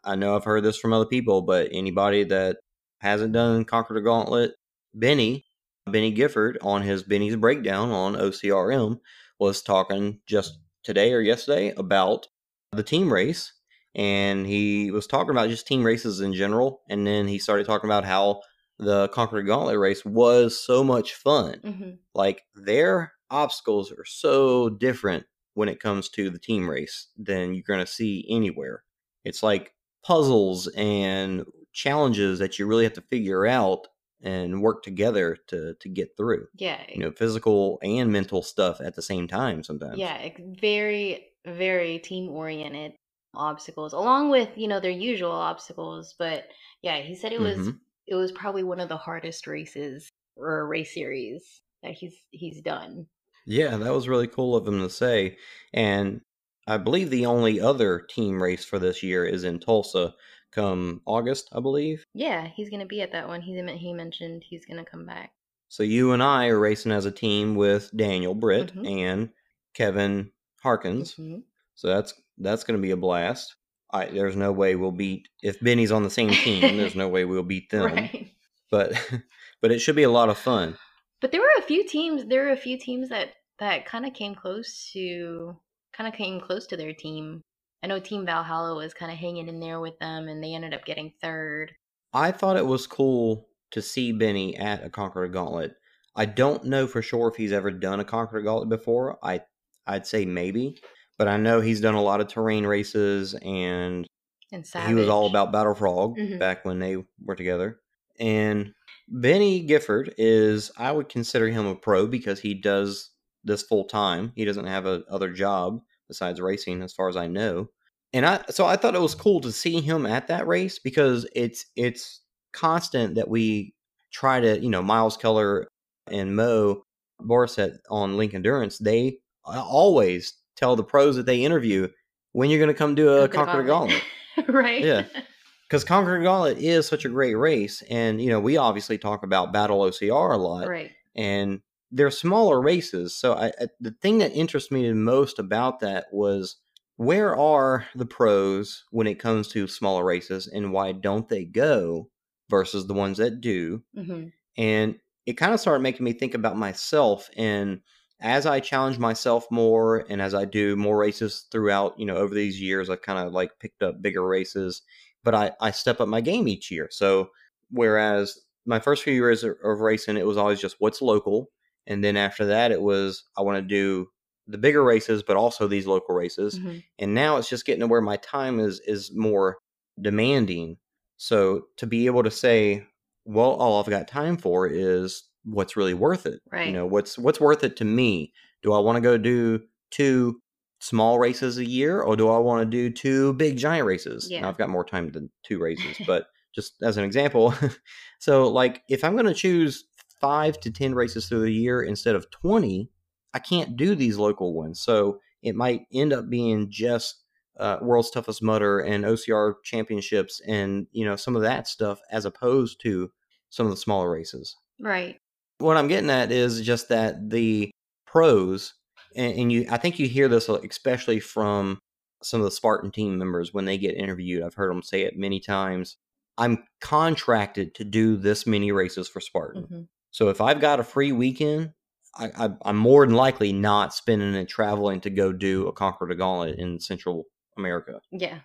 [0.03, 2.57] I- know I've heard this from other people, but anybody that
[3.01, 4.55] hasn't done Conquer the Gauntlet,
[4.95, 5.45] Benny,
[5.85, 8.99] Benny Gifford on his Benny's breakdown on OCRM
[9.39, 12.27] was talking just today or yesterday about
[12.71, 13.53] the team race.
[13.95, 16.81] And he was talking about just team races in general.
[16.89, 18.41] And then he started talking about how
[18.79, 24.69] the Conquer the Gauntlet race was so much fun hmm like their obstacles are so
[24.69, 28.83] different when it comes to the team race than you're going to see anywhere.
[29.23, 29.73] It's like
[30.03, 33.87] puzzles and challenges that you really have to figure out
[34.21, 36.47] and work together to to get through.
[36.55, 39.97] Yeah, You know, physical and mental stuff at the same time sometimes.
[39.97, 42.93] Yeah, very, very team oriented
[43.33, 46.13] obstacles, along with you know their usual obstacles.
[46.17, 46.49] But
[46.81, 47.79] yeah, he said it was Mhm.
[48.07, 53.07] it was probably one of the hardest races or race series that he's he's done.
[53.45, 55.37] Yeah, that was really cool of him to say.
[55.73, 56.21] And
[56.67, 60.15] I believe the only other team race for this year is in Tulsa
[60.51, 62.05] come August, I believe.
[62.13, 63.41] Yeah, he's gonna be at that one.
[63.41, 65.33] He he mentioned he's gonna come back.
[65.69, 68.85] So you and I are racing as a team with Daniel Britt Mhm.
[68.85, 69.33] and
[69.73, 71.15] Kevin Harkins.
[71.17, 71.43] Mhm.
[71.75, 73.55] So that's that's going to be a blast.
[73.93, 76.77] I, there's no way we'll beat if Benny's on the same team.
[76.77, 77.85] there's no way we'll beat them.
[77.93, 78.31] Right.
[78.69, 78.93] But
[79.61, 80.77] but it should be a lot of fun.
[81.19, 82.25] But there were a few teams.
[82.25, 85.55] There were a few teams that that kind of came close to
[85.93, 87.41] kind of came close to their team.
[87.83, 90.73] I know Team Valhalla was kind of hanging in there with them, and they ended
[90.73, 91.73] up getting third.
[92.13, 95.73] I thought it was cool to see Benny at a Conqueror Gauntlet.
[96.15, 99.17] I don't know for sure if he's ever done a Conqueror Gauntlet before.
[99.23, 99.41] I
[99.87, 100.79] I'd say maybe,
[101.21, 104.07] but I know he's done a lot of terrain races and
[104.51, 106.39] And he was all about Battle Frog Mhm.
[106.39, 107.79] back when they were together.
[108.19, 108.73] And
[109.07, 113.11] Benny Gifford is, I would consider him a pro because he does
[113.43, 114.31] this full time.
[114.35, 117.69] He doesn't have a other job besides racing, as far as I know.
[118.13, 121.27] And I, so I thought it was cool to see him at that race because
[121.35, 123.75] it's it's constant that we
[124.11, 125.67] try to, you know, Miles Keller
[126.07, 126.81] and Mo
[127.21, 128.79] Borisset on Link Endurance.
[128.79, 131.87] They always tell the pros that they interview
[132.33, 134.03] when you're going to come do a Conquer the Gauntlet
[134.47, 134.83] right?
[134.83, 135.05] Yeah.
[135.67, 139.23] because Conquer the Gauntlet is such a great race, and you know we obviously talk
[139.23, 140.91] about Battle OCR a lot, right.
[141.15, 143.15] and they're smaller races.
[143.15, 146.57] So I, I, the thing that interests me the most about that was
[146.97, 152.09] where are the pros when it comes to smaller races, and why don't they go
[152.49, 153.83] versus the ones that do?
[153.95, 154.95] hmm and
[155.25, 157.81] it kind of started making me think about myself and
[158.21, 162.33] as i challenge myself more and as i do more races throughout you know over
[162.33, 164.83] these years i kind of like picked up bigger races
[165.23, 166.87] but i i step up my game each year.
[166.91, 167.29] So
[167.71, 171.49] whereas my first few years of, racing it was always just what's local
[171.87, 174.07] and then after that it was i want to do
[174.47, 176.57] the bigger races but also these local races.
[176.57, 179.57] Hmm and now it's just getting to where my time is is more
[179.99, 180.77] demanding.
[181.17, 182.85] So to be able to say
[183.25, 186.67] well all i've got time for is what's really worth it Right.
[186.67, 188.31] you know what's what's worth it to me?
[188.63, 190.39] Do i want to go do two
[190.79, 194.29] small races a year or do i want to do two big giant races?
[194.31, 197.53] Now, i've got more time than two races but just as an example
[198.19, 199.85] so like if i'm going to choose
[200.19, 202.89] five to ten races through the year instead of 20
[203.33, 204.81] i can't do these local ones.
[204.81, 207.23] So it might end up being just
[207.59, 212.25] uh, world's toughest Mudder and ocr championships and you know some of that stuff as
[212.25, 213.09] opposed to
[213.49, 214.55] some of the smaller races.
[214.79, 215.20] Right.
[215.61, 217.71] What i'm getting at is just that the
[218.05, 218.73] pros
[219.15, 221.79] and, and you i think you hear this especially from
[222.23, 224.43] some of the spartan team members when they get interviewed.
[224.43, 225.97] I've heard them say it many times.
[226.37, 229.63] I'm contracted to do this many races for spartan.
[229.63, 231.71] Hmm so if I've got a free weekend,
[232.15, 236.15] I, I'm more than likely not spending it traveling to go do a Conquer the
[236.15, 237.25] Gauntlet in Central
[237.57, 238.39] America, Yeah.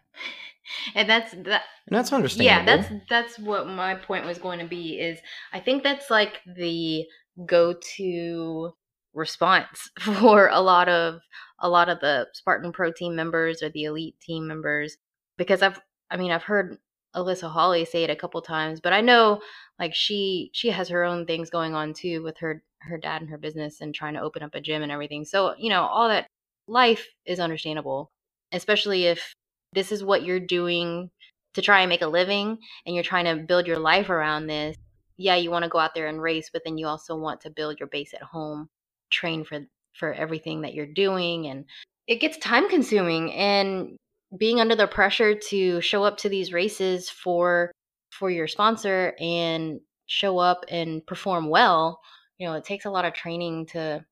[0.95, 1.63] And that's that.
[1.87, 2.11] and that's
[2.45, 4.99] Yeah, that's that's what my point was going to be.
[4.99, 5.19] Is
[5.53, 7.05] I think that's like the
[7.45, 8.73] go-to
[9.15, 11.21] response for a lot of
[11.61, 14.97] a lot of the Spartan Pro team members or the elite team members
[15.37, 16.79] because I've I mean I've heard
[17.15, 19.41] Alyssa Hawley say it a couple times, but I know
[19.79, 23.31] like she she has her own things going on too with her her dad and
[23.31, 25.25] her business and trying to open up a gym and everything.
[25.25, 26.27] So, you know, all that
[26.69, 28.11] life is understandable,
[28.53, 29.35] especially if
[29.77, 31.11] this is what you're doing
[31.55, 34.77] to try and make a living and you're trying to build your life around this.
[35.19, 37.51] Yeah, you want to go out there and race, but then you also want to
[37.51, 38.69] build your base at home,
[39.11, 39.61] train for
[39.99, 41.65] for everything that you're doing and
[42.07, 43.97] it gets time consuming and
[44.39, 47.73] being under the pressure to show up to these races for
[48.11, 52.01] for your sponsor and show up and perform well
[52.39, 54.05] you know it takes a lot of training to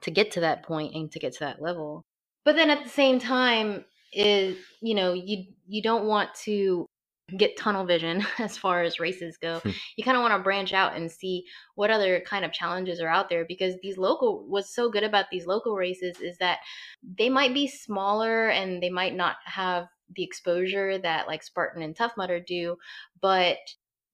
[0.00, 2.04] to get to that point and to get to that level
[2.44, 6.86] but then at the same time is you know you you don't want to
[7.38, 9.70] get tunnel vision as far as races go Hmm.
[9.96, 11.44] you kind of want to branch out and see
[11.76, 15.26] what other kind of challenges are out there because these local what's so good about
[15.30, 16.60] these local races is that
[17.18, 21.96] they might be smaller and they might not have the exposure that like Spartan and
[21.96, 22.76] Tough Mudder do,
[23.22, 23.58] but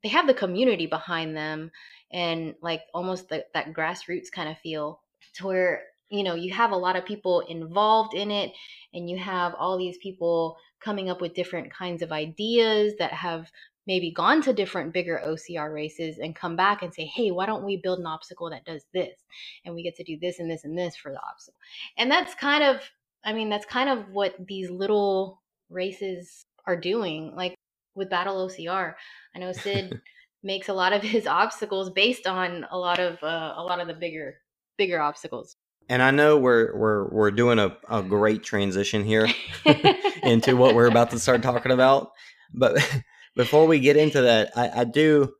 [0.03, 1.71] they have the community behind them
[2.13, 5.03] and like almost the, that grassroots kind of feel
[5.35, 8.53] to where you know you have a lot of people involved in it
[8.95, 13.51] and you have all these people coming up with different kinds of ideas that have
[13.89, 17.65] maybe gone to different bigger OCR races and come back and say, hey, why don't
[17.65, 19.19] we build an obstacle that does this?
[19.65, 21.59] And we get to do this and this and this for the obstacle.
[21.97, 22.83] And that's kind of,
[23.25, 27.33] I mean, that's kind of what these little races are doing.
[27.35, 27.55] Like
[27.95, 28.95] with Battle OCR,
[29.35, 29.99] I know Sid
[30.43, 33.89] makes a lot of his obstacles based on a lot of uh, a lot of
[33.89, 34.37] the bigger
[34.77, 35.57] bigger obstacles.
[35.89, 39.29] And I know we're we're we're doing a, a great transition here
[40.23, 42.11] into what we're about to start talking about.
[42.53, 42.79] But
[43.37, 45.33] before we get into that, I, I do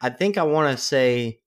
[0.00, 1.40] I think I want to say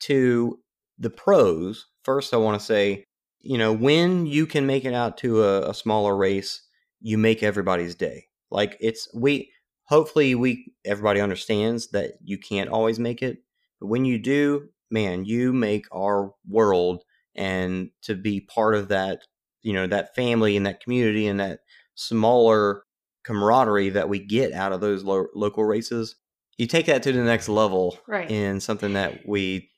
[0.00, 0.58] to
[0.98, 2.34] the pros first.
[2.34, 3.04] I want to say,
[3.40, 6.62] you know, when you can make it out to a, a smaller race,
[7.00, 8.26] you make everybody's day.
[8.50, 9.52] Like it's we
[9.84, 13.38] hopefully we everybody understands that you can't always make it,
[13.80, 19.20] but when you do, man, you make our world and to be part of that,
[19.62, 21.60] you know, that family and that community and that
[21.94, 22.82] smaller
[23.24, 26.16] camaraderie that we get out of those lo- local races,
[26.58, 28.30] you take that to the next level Right.
[28.30, 29.68] in something that we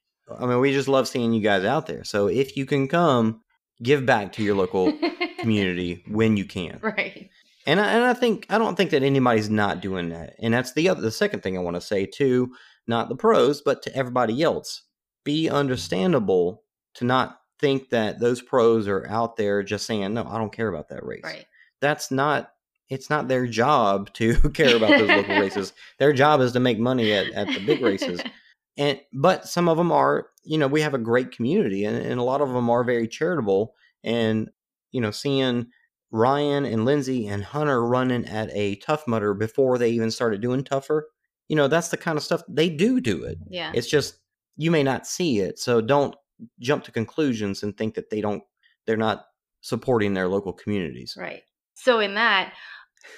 [0.41, 2.05] I mean, we just love seeing you guys out there.
[2.05, 3.43] So if you can come,
[3.83, 4.97] give back to your local
[5.41, 6.79] community when you can.
[6.81, 7.29] right.
[7.67, 10.35] And I, and I think I don't think that anybody's not doing that.
[10.41, 12.53] And that's the other the second thing I want to say to
[12.87, 14.83] not the pros, but to everybody else.
[15.25, 16.63] Be understandable
[16.95, 20.69] to not think that those pros are out there just saying, "No, I don't care
[20.69, 21.47] about that race." Right.
[21.81, 22.51] That's not
[22.91, 25.73] it's not their job to care about those local races.
[25.99, 28.21] Their job is to make money at, at the big races.
[28.79, 32.19] And but some of them are, you know, we have a great community and, and
[32.19, 34.49] a lot of them are very charitable and
[34.93, 35.67] you know, seeing
[36.11, 40.65] Ryan and Lindsay and Hunter running at a Tough Mudder before they even started doing
[40.65, 41.09] tougher.
[41.49, 43.37] You know, that's the kind of stuff they do do it.
[43.47, 43.73] yeah.
[43.75, 44.21] It's just
[44.57, 46.15] you may not see it, so don't
[46.61, 48.43] jump to conclusions and think that they don't
[48.87, 49.27] they're not
[49.61, 51.17] supporting their local communities.
[51.19, 51.43] Right.
[51.75, 52.53] So in that,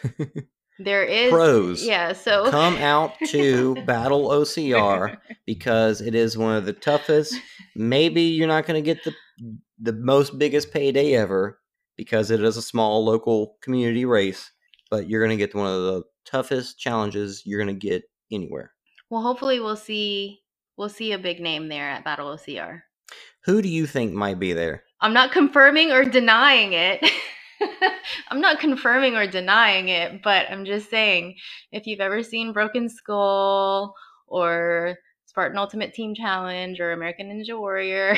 [0.79, 1.85] there is Pros.
[1.85, 2.12] Yeah.
[2.12, 7.35] So Come out to Battle OCR because it is one of the toughest.
[7.74, 9.14] Maybe you're not going to get the
[9.81, 11.59] the most biggest payday ever
[11.96, 14.50] because it is a small local community race,
[14.90, 18.72] but you're going to get one of the toughest challenges you're going to get anywhere.
[19.11, 20.40] well, hopefully we'll see
[20.77, 22.81] we'll see a big name there at Battle OCR.
[23.45, 24.85] Who do you think might be there?
[25.01, 27.05] I'm not confirming or denying it.
[28.31, 31.37] I'm not confirming or denying it, but I'm just saying
[31.73, 33.95] if you've ever seen Broken Skull
[34.27, 38.17] or Spartan Ultimate Team Challenge or American Ninja Warrior,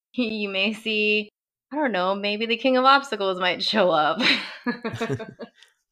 [0.14, 1.28] you may see,
[1.72, 4.20] I don't know, maybe the King of Obstacles might show up.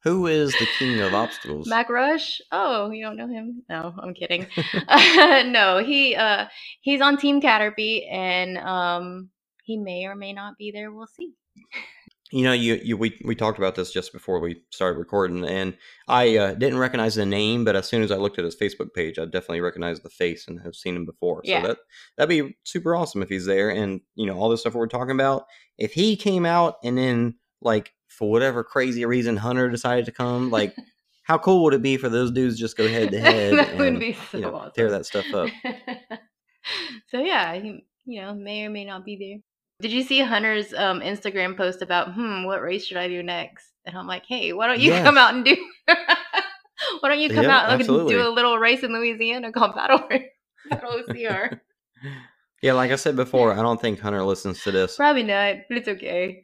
[0.03, 1.67] Who is the king of obstacles?
[1.67, 2.41] Mac Rush?
[2.51, 3.63] Oh, you don't know him?
[3.69, 4.47] No, I'm kidding.
[5.51, 6.47] no, he uh
[6.81, 9.29] he's on Team Caterpie and um
[9.63, 10.91] he may or may not be there.
[10.91, 11.33] We'll see.
[12.31, 15.77] You know, you, you we we talked about this just before we started recording, and
[16.07, 18.93] I uh, didn't recognize the name, but as soon as I looked at his Facebook
[18.93, 21.41] page, I definitely recognized the face and have seen him before.
[21.43, 21.61] Yeah.
[21.61, 21.77] So that
[22.17, 25.11] that'd be super awesome if he's there, and you know all this stuff we're talking
[25.11, 25.45] about.
[25.77, 30.51] If he came out and then like for whatever crazy reason Hunter decided to come,
[30.51, 30.75] like
[31.23, 33.93] how cool would it be for those dudes just go head to head that and
[33.93, 34.71] would be so you know, awesome.
[34.75, 35.49] tear that stuff up?
[37.09, 39.39] so yeah, he you know may or may not be there.
[39.81, 43.65] Did you see Hunter's um, Instagram post about hmm what race should I do next?
[43.87, 45.03] And I'm like, hey, why don't you Yes.
[45.03, 45.57] come out and do?
[45.87, 48.13] why don't you come Yeah, out and absolutely.
[48.13, 50.07] do a little race in Louisiana called Battle
[50.69, 51.49] Battle OCR?
[52.61, 54.95] Yeah, like I said before, I don't think Hunter listens to this.
[54.95, 56.43] Probably not, but it's okay.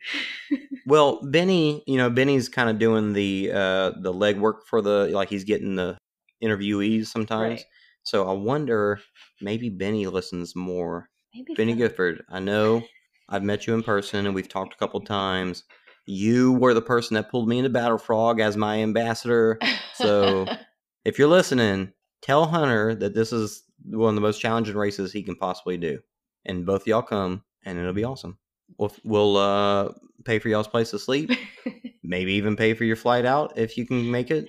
[0.88, 5.28] Well, Benny, you know, Benny's kind of doing the uh the legwork for the like
[5.28, 5.98] he's getting the
[6.42, 7.60] interviewees sometimes.
[7.60, 7.66] Right.
[8.04, 9.02] So I wonder
[9.42, 11.10] maybe Benny listens more.
[11.36, 11.80] Maybe Benny so.
[11.80, 12.84] Gifford, I know
[13.28, 15.66] I've met you in person and we've talked a couple times.
[16.06, 19.60] You were the person that pulled me into Battle Frog as my ambassador.
[19.94, 20.46] So
[21.04, 25.24] if you're listening, tell Hunter that this is one of the most challenging races he
[25.24, 26.00] can possibly do.
[26.46, 28.38] And both of y'all come and it'll be awesome.
[28.78, 29.94] We'll, we'll uh,
[30.26, 31.32] pay for y'all's place to sleep
[32.08, 34.48] maybe even pay for your flight out if you can make it.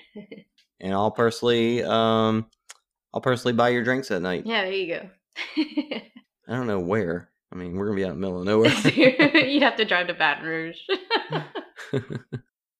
[0.80, 2.46] And I'll personally, um,
[3.12, 4.46] I'll personally buy your drinks that night.
[4.46, 5.10] yeah, there you go.
[6.48, 7.30] I don't know where.
[7.52, 8.70] I mean, we're gonna be out in the middle of nowhere.
[9.44, 10.76] You'd have to drive to Baton Rouge.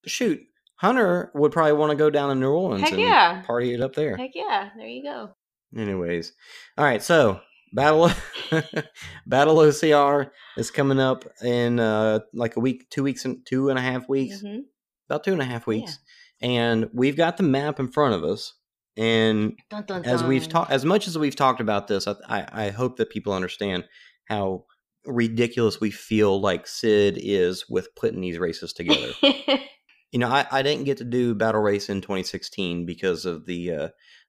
[0.07, 0.43] Shoot,
[0.77, 3.43] Hunter would probably want to go down to New Orleans Heck and yeah.
[3.43, 4.17] party it up there.
[4.17, 5.31] Heck yeah, there you go.
[5.77, 6.33] Anyways,
[6.77, 7.03] all right.
[7.03, 7.41] So
[7.73, 8.11] battle,
[9.27, 13.79] battle OCR is coming up in uh, like a week, two weeks, and two and
[13.79, 14.43] a half weeks.
[14.43, 14.61] Mhm.
[15.09, 15.99] About two and a half weeks,
[16.43, 18.55] and we've got the map in front of us.
[18.97, 22.47] And Dun, dun, as we've talked as much as we've talked about this I, I
[22.53, 23.85] i hope that people understand
[24.25, 24.65] how
[25.07, 30.63] ridiculous we feel like sid is with putting these races together you know I, I
[30.63, 33.89] didn't get to do battle race in 2016 because of the uh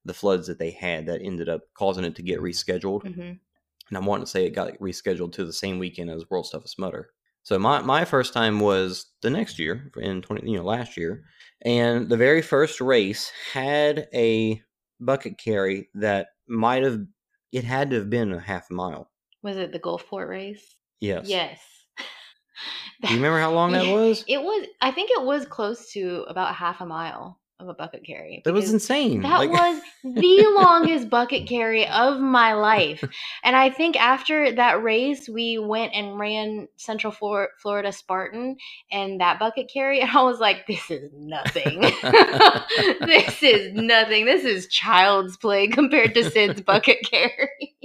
[0.09, 3.39] the floods that they had that ended up causing it to get rescheduled Mhm.
[3.89, 6.77] and i'm wanting to say it got rescheduled to the same weekend as World's Toughest
[6.79, 7.11] Mudder
[7.43, 11.23] so my, my first time was the next year in 20 you know last year
[11.61, 14.61] and the very first race had a
[14.99, 16.99] bucket carry that might have
[17.51, 19.09] it had to have been a half mile
[19.41, 20.75] Was it the Gulfport race?
[20.99, 21.59] yes Yes.
[23.01, 24.67] do you remember how long that was It was.
[24.81, 28.41] I think it was close to about half a mile of a bucket carry.
[28.45, 33.03] that was insane That Like- was the longest bucket carry of my life.
[33.43, 38.55] And I think after that race, we went and ran Central Flor- Florida Spartan
[38.91, 39.99] and that bucket carry.
[39.99, 41.81] And I was like, this is nothing.
[43.01, 44.25] this is nothing.
[44.25, 47.75] This is child's play compared to Sid's bucket carry.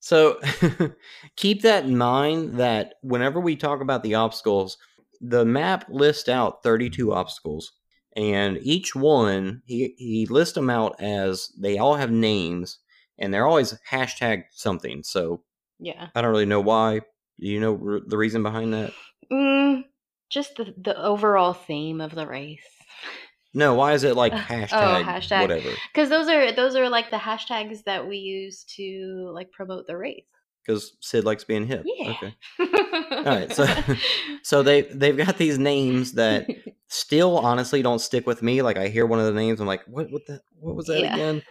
[0.00, 0.38] So
[1.36, 4.76] keep that in mind that whenever we talk about the obstacles,
[5.20, 7.72] the map lists out 32 obstacles.
[8.18, 12.78] And each one, he, he lists them out as they all have names
[13.16, 15.04] and they're always hashtag something.
[15.04, 15.42] So
[15.78, 16.08] yeah.
[16.16, 16.98] I don't really know why.
[17.38, 18.92] Do you know r- the reason behind that?
[19.30, 19.84] Mm,
[20.30, 22.66] Just the the overall theme of the race.
[23.54, 25.40] No, why is it like Uh, oh, hashtag, hashtag.
[25.42, 25.70] whatever?
[25.92, 29.96] Because those are those are like the hashtags that we use to like promote the
[29.96, 30.24] race.
[30.68, 31.82] Because Sid likes being hip.
[31.86, 32.10] Yeah.
[32.10, 32.34] Okay.
[33.10, 33.50] All right.
[33.50, 33.66] So,
[34.42, 36.46] so they they've got these names that
[36.88, 38.60] still honestly don't stick with me.
[38.60, 41.00] Like I hear one of the names, I'm like, what what the what was that
[41.00, 41.14] Yeah.
[41.14, 41.42] again?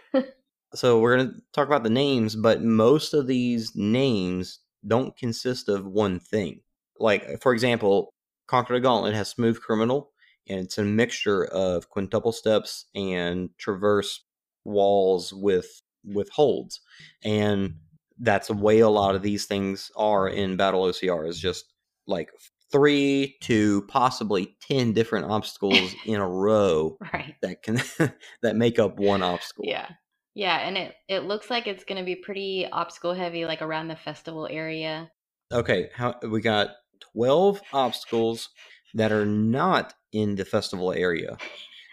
[0.74, 5.84] so we're gonna talk about the names, but most of these names don't consist of
[5.84, 6.60] one thing.
[7.00, 8.14] Like for example,
[8.46, 10.12] Conquer the Gauntlet has Smooth Criminal,
[10.48, 14.22] and it's a mixture of quintuple steps and traverse
[14.64, 16.80] walls with with holds,
[17.24, 17.74] and
[18.20, 21.28] that's the way a lot of these things are in Battle OCR.
[21.28, 21.64] Is just
[22.06, 22.30] like
[22.70, 27.34] three to possibly ten different obstacles in a row right.
[27.42, 27.80] that can
[28.42, 29.64] that make up one obstacle.
[29.66, 29.88] Yeah.
[30.34, 33.88] Yeah, and it it looks like it's going to be pretty obstacle heavy like around
[33.88, 35.10] the festival area.
[35.52, 36.70] Okay, how we got
[37.14, 38.48] 12 obstacles
[38.94, 41.36] that are not in the festival area.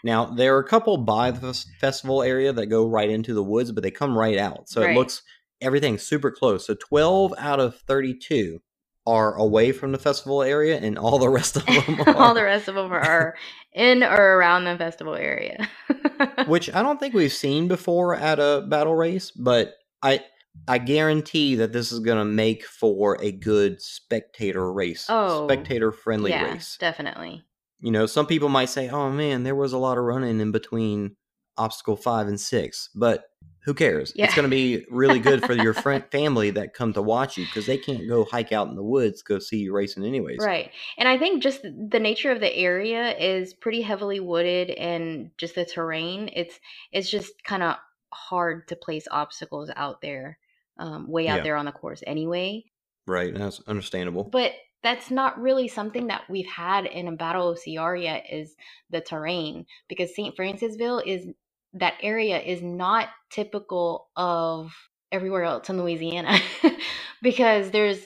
[0.04, 3.44] Now, there are a couple by the fes- festival area that go right into the
[3.44, 4.70] woods, but they come right out.
[4.70, 4.92] So Right.
[4.92, 5.24] it looks
[5.66, 6.68] everything's super close.
[6.68, 8.62] So 12 out of 32
[9.08, 12.44] are away from the festival area and all the rest of them are All the
[12.44, 13.36] rest of them are
[13.74, 15.68] in or around the festival area.
[16.48, 20.22] which I don't think we've seen before at a battle race, but I
[20.68, 25.92] I guarantee that this is going to make for a good spectator race, Oh, spectator
[25.92, 26.78] friendly yeah, race.
[26.80, 27.44] definitely.
[27.82, 30.52] You know, some people might say, "Oh man, there was a lot of running in
[30.52, 31.18] between
[31.58, 33.26] obstacle 5 and 6." But
[33.66, 34.14] who cares?
[34.16, 34.26] Yeah.
[34.26, 37.46] It's going to be really good for your friend family that come to watch you
[37.48, 40.38] cuz they can't go hike out in the woods go see you racing anyways.
[40.40, 40.72] Right.
[40.98, 45.56] And I think just the nature of the area is pretty heavily wooded and just
[45.56, 46.60] the terrain, it's
[46.92, 47.76] it's just kind of
[48.14, 50.38] hard to place obstacles out there,
[50.78, 51.44] um, way out Yeah.
[51.44, 52.64] there on the course anyway.
[53.08, 54.24] Right, that's understandable.
[54.24, 54.54] But
[54.84, 58.56] that's not really something that we've had in a battle OCR yet is
[58.92, 60.36] the terrain because St.
[60.38, 61.28] Francisville is
[61.76, 64.74] that area is not typical of
[65.12, 66.40] everywhere else in Louisiana
[67.24, 68.00] because there's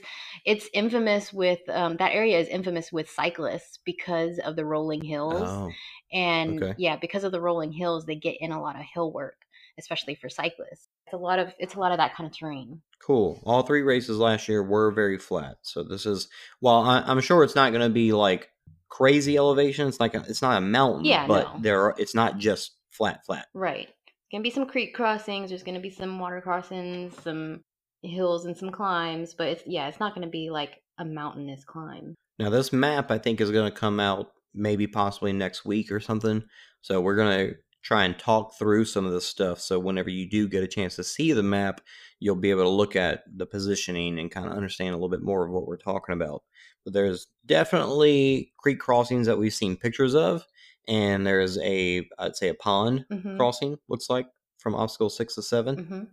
[0.46, 5.50] it's infamous with um, that area is infamous with cyclists because of the rolling hills
[5.50, 5.72] Oh,
[6.14, 6.76] and okay.
[6.78, 9.38] yeah because of the rolling hills they get in a lot of hill work
[9.80, 12.82] especially for cyclists it's a lot of it's a lot of that kind of terrain
[13.02, 13.40] Cool.
[13.46, 15.58] All three races last year were very flat.
[15.64, 16.28] So this is
[16.62, 18.52] while I, I'm sure it's not going to be like
[18.90, 19.88] crazy elevation.
[19.88, 21.06] It's like a, it's not a mountain.
[21.06, 21.60] Yeah, but no.
[21.62, 21.96] there are.
[21.98, 23.48] It's not just flat, flat.
[23.56, 23.88] Right.
[24.32, 25.50] Gonna be some creek crossings.
[25.50, 27.62] There's gonna be some water crossings, some
[28.04, 29.34] hills, and some climbs.
[29.34, 32.14] But it's yeah, it's not gonna be like a mountainous climb.
[32.38, 36.00] Now this map I think is going to come out maybe possibly next week or
[36.00, 36.44] something.
[36.82, 39.60] So we're going to try and talk through some of this stuff.
[39.60, 41.82] So whenever you do get a chance to see the map,
[42.20, 45.22] you'll be able to look at the positioning and kind of understand a little bit
[45.22, 46.44] more of what we're talking about.
[46.84, 50.46] But there's definitely creek crossings that we've seen pictures of,
[50.90, 53.38] and there's a I'd say a pond Mm-hmm.
[53.38, 54.28] crossing looks like
[54.58, 56.04] from obstacle six to 7 Mm-hmm.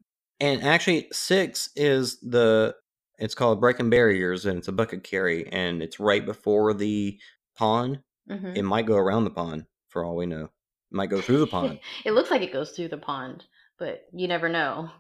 [0.41, 2.75] and actually six is the
[3.19, 7.19] it's called breaking barriers and it's a bucket carry and it's right before the
[7.57, 8.01] pond
[8.31, 8.55] Mm-hmm.
[8.57, 10.51] it might go around the pond for all we know it
[10.93, 13.45] might go through the pond it looks like it goes through the pond,
[13.79, 14.91] but you never know.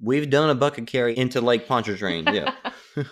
[0.00, 2.54] we've done a bucket carry into lake pontchartrain yeah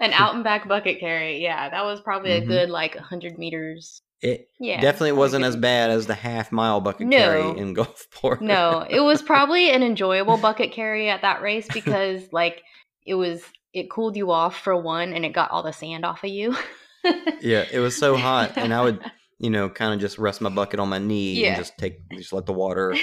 [0.00, 1.42] An out and back bucket carry.
[1.42, 2.46] Yeah, that was probably a Mhm.
[2.46, 4.00] good like 100 meters.
[4.22, 4.80] It Yeah.
[4.80, 7.16] definitely wasn't as bad as the half mile bucket No.
[7.16, 12.32] carry in gulfport No, it was probably an enjoyable bucket carry at that race because
[12.32, 12.62] like
[13.06, 13.42] it was
[13.72, 16.56] it cooled you off for one and it got all the sand off of you.
[17.40, 19.00] yeah it was so hot and i would
[19.38, 21.48] you know kind of just rest my bucket on my knee Yeah.
[21.48, 22.94] and just take just let the water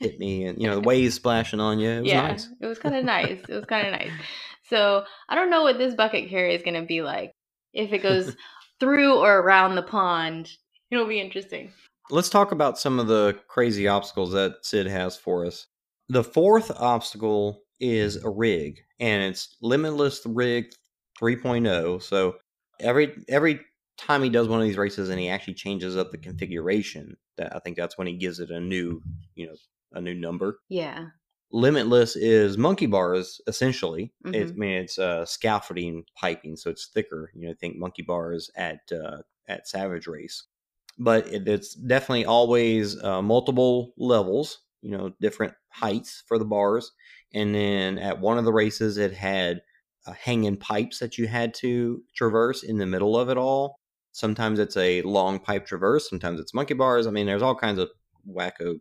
[0.00, 2.66] hit me and you know the waves splashing on you it was yeah, nice it
[2.66, 3.38] was kind of nice.
[3.48, 4.10] It was kind of nice.
[4.68, 7.32] So I don't know what this bucket carry is going to be like.
[7.72, 8.34] If it goes
[8.80, 10.50] through or around the pond,
[10.90, 11.72] it'll be interesting.
[12.10, 15.66] Let's talk about some of the crazy obstacles that Sid has for us.
[16.08, 20.66] The fourth obstacle is a rig, and it's Limitless Rig
[21.20, 22.02] 3.0.
[22.02, 22.36] So
[22.80, 23.60] every every
[23.98, 27.54] time he does one of these races, and he actually changes up the configuration, that
[27.56, 29.02] I think that's when he gives it a new,
[29.34, 29.56] you know,
[29.92, 30.60] a new number.
[30.68, 31.06] Yeah.
[31.52, 34.12] Limitless is monkey bars essentially.
[34.34, 37.30] It, I mean, it's uh, scaffolding piping, so it's thicker.
[37.34, 39.18] You know, think monkey bars at uh,
[39.48, 40.44] at Savage Race,
[40.98, 44.58] but it, it's definitely always uh, multiple levels.
[44.82, 46.92] You know, different heights for the bars,
[47.32, 49.62] and then at one of the races, it had
[50.06, 53.80] uh, hanging pipes that you had to traverse in the middle of it all.
[54.12, 56.08] Sometimes it's a long pipe traverse.
[56.08, 57.06] Sometimes it's monkey bars.
[57.06, 57.90] I mean, there's all kinds of
[58.28, 58.80] wacko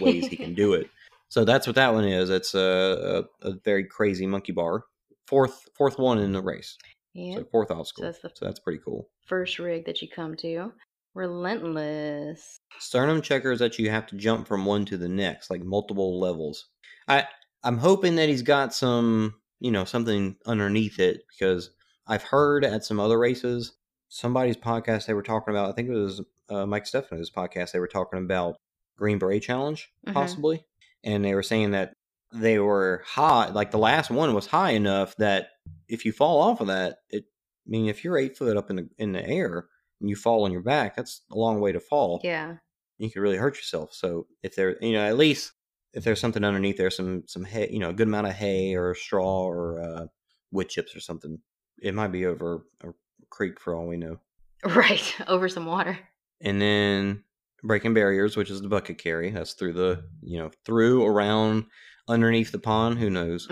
[0.00, 0.90] ways he can do it.
[1.34, 2.30] So that's what that one is.
[2.30, 4.84] It's a, a, a very crazy monkey bar.
[5.26, 6.78] Fourth fourth one in the race.
[7.12, 7.38] Yeah.
[7.38, 8.04] So fourth obstacle.
[8.04, 9.08] that's So that's pretty cool.
[9.26, 10.70] First rig that you come to.
[11.12, 12.60] Relentless.
[12.78, 16.66] Sternum checkers that you have to jump from one to the next, like multiple levels.
[17.08, 17.26] I
[17.64, 21.70] I'm hoping that he's got some, you know, something underneath it because
[22.06, 23.72] I've heard at some other races,
[24.08, 25.68] somebody's podcast they were talking about.
[25.68, 27.72] I think it was uh, Mike Stefano's podcast.
[27.72, 28.54] They were talking about
[28.96, 30.12] Green Beret Challenge Mhm.
[30.12, 30.64] possibly,
[31.04, 31.92] and they were saying that
[32.32, 33.48] they were high.
[33.50, 35.48] Like the last one was high enough that
[35.88, 37.24] if you fall off of that, it.
[37.66, 39.66] I mean, if you're eight foot up in the in the air
[40.00, 42.56] and you fall on your back, that's a long way to fall Yeah.
[42.98, 43.94] you could really hurt yourself.
[43.94, 45.52] So if there, you know, at least
[45.94, 48.74] if there's something underneath there, some some hay, you know, a good amount of hay
[48.74, 50.06] or straw or uh,
[50.50, 51.38] wood chips or something,
[51.80, 52.88] it might be over a
[53.30, 54.18] creek for all we know.
[54.64, 55.14] Right.
[55.28, 55.98] Over some water.
[56.40, 57.22] And then
[57.64, 59.30] breaking barriers, which is the bucket carry.
[59.30, 61.64] That's through the, you know, through around
[62.08, 62.98] underneath the pond.
[62.98, 63.48] Who knows?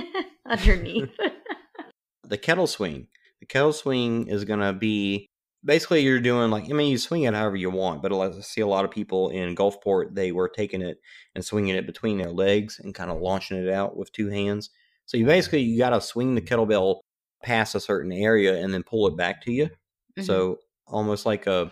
[0.46, 1.10] Underneath.
[2.24, 3.06] the kettle swing.
[3.40, 5.26] The kettle swing is going to be
[5.64, 8.62] basically you're doing like I mean you swing it however you want, but I see
[8.62, 10.98] a lot of people in Gulfport they were taking it
[11.34, 14.70] and swinging it between their legs and kind of launching it out with two hands.
[15.06, 17.00] So you basically you got to swing the kettlebell
[17.42, 19.70] past a certain area and then pull it back to you.
[20.18, 20.24] Mhm.
[20.24, 21.70] So almost like a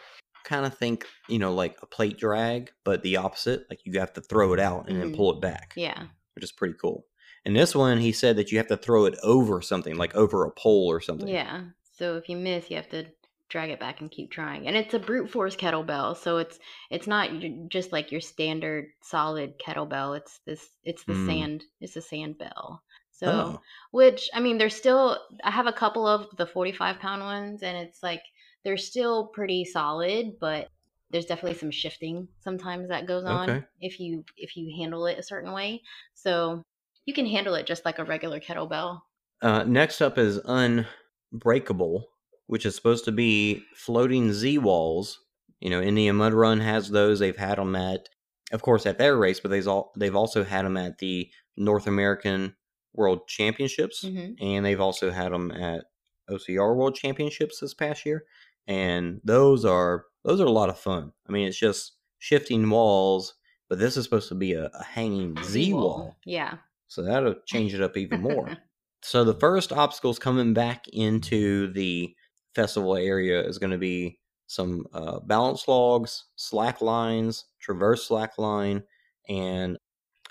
[0.49, 3.67] kind of think you know like a plate drag, but the opposite.
[3.71, 5.17] Like you have to throw it out and then Mhm.
[5.17, 6.07] pull it back yeah.
[6.35, 7.05] which is pretty cool.
[7.45, 10.45] And this one, he said that you have to throw it over something, like over
[10.45, 11.29] a pole or something.
[11.29, 11.65] Yeah.
[11.99, 13.07] So if you miss, you have to
[13.49, 14.67] drag it back and keep trying.
[14.67, 16.59] And it's a brute force kettlebell, so it's
[16.91, 17.31] it's not
[17.69, 20.17] just like your standard solid kettlebell.
[20.19, 21.27] It's this it's the Mm.
[21.27, 22.83] sand it's a sand bell.
[23.11, 23.61] So Oh.
[23.91, 27.77] which I mean, there's still I have a couple of the 45 pound ones, and
[27.77, 28.23] it's like
[28.65, 30.71] they're still pretty solid, but
[31.11, 33.65] there's definitely some shifting sometimes that goes on Okay.
[33.81, 35.83] if you if you handle it a certain way.
[36.15, 36.63] So
[37.07, 39.01] you can handle it just like a regular kettlebell.
[39.41, 42.09] Uh, next up is Unbreakable,
[42.47, 45.21] which is supposed to be floating Z walls.
[45.61, 47.19] You know, Indian Mud Run has those.
[47.19, 48.09] They've had them at,
[48.53, 51.87] of course, at their race, but they've all they've also had them at the North
[51.87, 52.57] American
[52.95, 55.87] World Championships, hmm and they've also had them at
[56.29, 58.25] OCR World Championships this past year.
[58.69, 61.13] And those are those are a lot of fun.
[61.29, 63.35] I mean, it's just shifting walls,
[63.69, 66.17] but this is supposed to be a, a hanging Z wall.
[66.25, 66.59] Yeah.
[66.87, 68.57] So that'll change it up even more.
[69.03, 72.15] so the first obstacles coming back into the
[72.55, 78.83] festival area is going to be some uh, balance logs, slack lines, traverse slack line,
[79.29, 79.79] and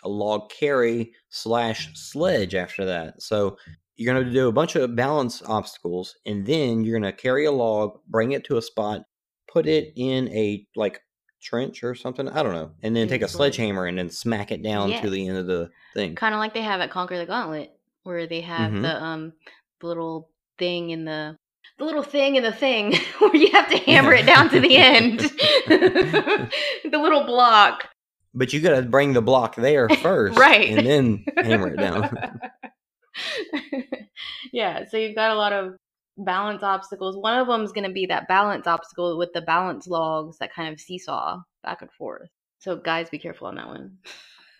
[0.04, 3.22] a log carry slash sledge after that.
[3.22, 3.58] So
[3.98, 7.46] you're going to do a bunch of balance obstacles, and then you're going to carry
[7.46, 9.02] a log, bring it to a spot,
[9.52, 11.02] put it in a like
[11.42, 12.30] trench or something.
[12.30, 15.28] I don't know, and then take a sledgehammer and then smack it down to the
[15.28, 16.16] end of the thing.
[16.16, 17.72] kind of like they have at Conquer the Gauntlet,
[18.04, 18.82] where they have Mhm.
[18.84, 19.34] the um
[19.82, 21.36] the little thing in the
[21.78, 24.78] the little thing in the thing where you have to hammer it down to the
[24.78, 25.20] end.
[25.68, 26.50] the
[26.92, 27.88] little block.
[28.34, 30.70] But you got to bring the block there first, Right.
[30.70, 32.10] And then hammer it down.
[34.54, 35.76] yeah, so you've got a lot of
[36.18, 37.18] balance obstacles.
[37.18, 40.54] One of them is going to be that balance obstacle with the balance logs that
[40.54, 42.30] kind of seesaw back and forth.
[42.60, 43.98] So guys, be careful on that one.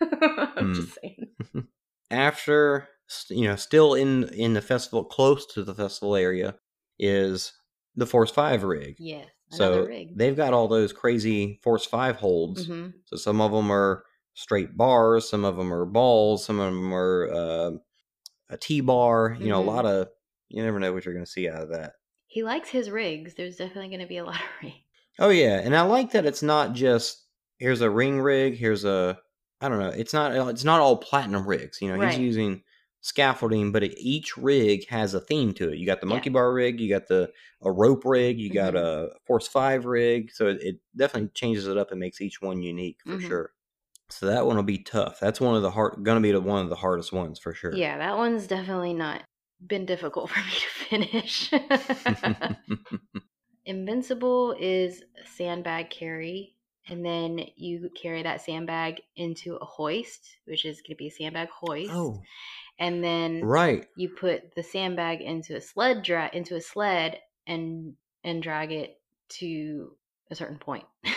[0.56, 0.72] I'm Hmm.
[0.72, 1.66] just saying.
[2.10, 2.88] After
[3.30, 6.56] you know, still in in the festival, close to the festival area,
[6.98, 7.52] is
[7.96, 8.96] the Force Five rig.
[8.98, 10.16] Yes, So rig.
[10.16, 12.64] they've got all those crazy Force Five holds.
[12.66, 14.04] hmm So some of them are
[14.34, 17.70] straight bars, some of them are balls, some of them are uh,
[18.50, 19.36] a T bar.
[19.40, 19.64] You know, Mhm.
[19.64, 20.08] a lot of
[20.48, 21.94] you never know what you're going to see out of that.
[22.26, 23.34] He likes his rigs.
[23.34, 24.76] There's definitely going to be a lot of rigs.
[25.18, 27.26] Oh yeah, and I like that it's not just
[27.58, 29.18] here's a ring rig, here's a
[29.60, 31.80] I don't know, it's not it's not all platinum rigs.
[31.82, 32.12] You know, Right.
[32.12, 32.62] he's using
[33.00, 35.78] scaffolding, but it, each rig has a theme to it.
[35.78, 36.10] You got the Yeah.
[36.14, 37.32] monkey bar rig, you got the
[37.62, 38.76] a rope rig, you got Mhm.
[38.76, 42.62] a force five rig, so it, it definitely changes it up and makes each one
[42.62, 43.18] unique for Mhm.
[43.18, 43.52] sure.
[44.10, 45.20] So that one will be tough.
[45.20, 47.52] That's one of the hard, going to be the, one of the hardest ones for
[47.52, 47.74] sure.
[47.74, 49.22] Yeah, that one's definitely not
[49.66, 51.50] been difficult for me to finish.
[53.66, 55.02] Invincible is
[55.36, 56.54] sandbag carry,
[56.88, 61.10] and then you carry that sandbag into a hoist, which is going to be a
[61.10, 61.90] sandbag hoist.
[61.92, 62.22] oh,
[62.78, 63.86] and then right.
[63.96, 67.94] you put the sandbag into a sled dra- into a sled and
[68.24, 69.92] and drag it to
[70.30, 70.84] a certain point.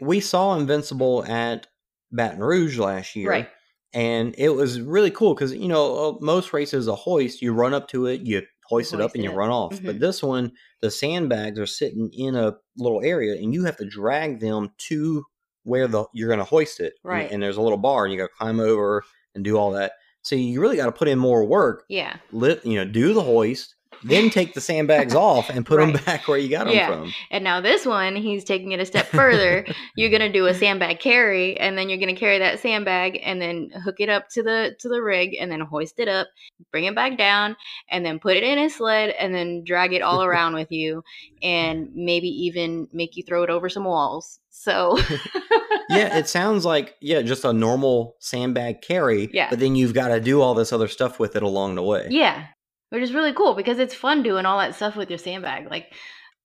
[0.00, 1.66] We saw Invincible at
[2.12, 3.28] Baton Rouge last year.
[3.30, 3.48] Right.
[3.92, 7.74] and it was really cool because you know uh, most races a hoist you run
[7.74, 9.86] up to it you hoist it up hoist and it you run off Mhm.
[9.86, 13.84] but this one the sandbags are sitting in a little area and you have to
[13.84, 15.24] drag them to
[15.64, 17.30] where the you're going to hoist it And- Right.
[17.32, 19.02] and, there's a little bar and you got to climb over
[19.34, 19.92] and do all that
[20.22, 22.16] so you really got to put in more work yeah.
[22.30, 23.74] Lift, you know do the hoist
[24.04, 26.86] then take the sandbags off and put them back where you got them Yeah.
[26.88, 27.12] from.
[27.30, 29.66] And now this one, he's taking it a step further.
[29.96, 33.70] you're gonna do a sandbag carry, and then you're gonna carry that sandbag and then
[33.84, 36.28] hook it up to the to the rig, and then hoist it up,
[36.70, 37.56] bring it back down,
[37.90, 41.02] and then put it in a sled, and then drag it all around with you,
[41.42, 44.38] and maybe even make you throw it over some walls.
[44.52, 44.98] So
[45.88, 49.28] yeah, it sounds like yeah, just a normal sandbag carry.
[49.32, 49.48] Yeah.
[49.50, 52.08] But then you've got to do all this other stuff with it along the way.
[52.10, 52.46] yeah,
[52.90, 55.70] which is really cool because it's fun doing all that stuff with your sandbag.
[55.70, 55.92] Like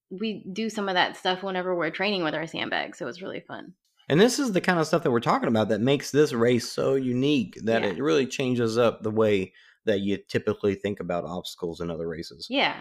[0.10, 3.42] we do some of that stuff whenever we're training with our sandbag, so it's really
[3.42, 3.74] fun.
[4.08, 6.72] And this is the kind of stuff that we're talking about that makes this race
[6.72, 7.90] so unique that Yeah.
[7.90, 9.52] it really changes up the way
[9.86, 12.48] that you typically think about obstacles in other races.
[12.50, 12.76] Yeah.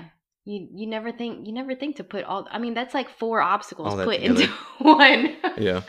[0.46, 3.40] You you never think you never think to put all I mean that's like four
[3.40, 4.42] obstacles put together.
[4.42, 5.36] into one.
[5.56, 5.80] Yeah.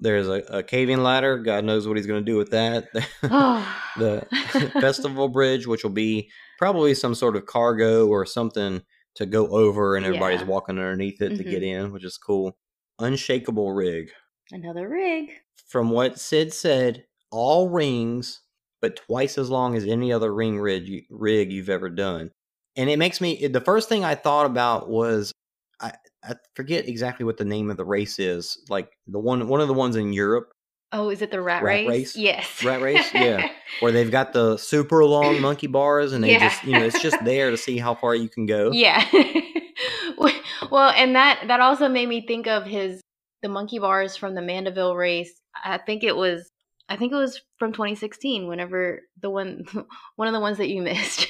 [0.00, 1.38] There's a, a caving ladder.
[1.38, 2.88] God knows what he's going to do with that.
[3.96, 4.26] The
[4.80, 6.28] festival bridge, which will be
[6.58, 8.82] probably some sort of cargo or something
[9.16, 10.46] to go over, and everybody's Yeah.
[10.46, 11.86] walking underneath it to get mm-hmm.
[11.86, 12.56] in, which is cool.
[12.98, 14.10] Unshakable rig.
[14.50, 15.30] Another rig.
[15.68, 18.40] From what Sid said, all rings,
[18.80, 22.30] but twice as long as any other ring rig, rig you've ever done.
[22.76, 25.32] And it makes me, the first thing I thought about was,
[25.80, 25.92] I,
[26.24, 28.58] I forget exactly what the name of the race is.
[28.68, 30.52] Like the one, one of the ones in Europe
[30.94, 31.88] Oh, is it the rat, Rat race?
[31.88, 32.16] race?
[32.16, 32.62] Yes.
[32.62, 33.12] Rat race?
[33.12, 33.50] Yeah.
[33.80, 36.48] where they've got the super long monkey bars and they Yeah.
[36.48, 38.70] just, you know, it's just there to see how far you can go.
[38.72, 39.04] yeah.
[40.70, 43.00] well, and that that also made me think of his
[43.42, 45.32] the monkey bars from the Mandeville race.
[45.64, 46.48] I think it was
[46.88, 49.64] I think it was from 2016 whenever the one
[50.16, 51.26] one of the ones that you missed.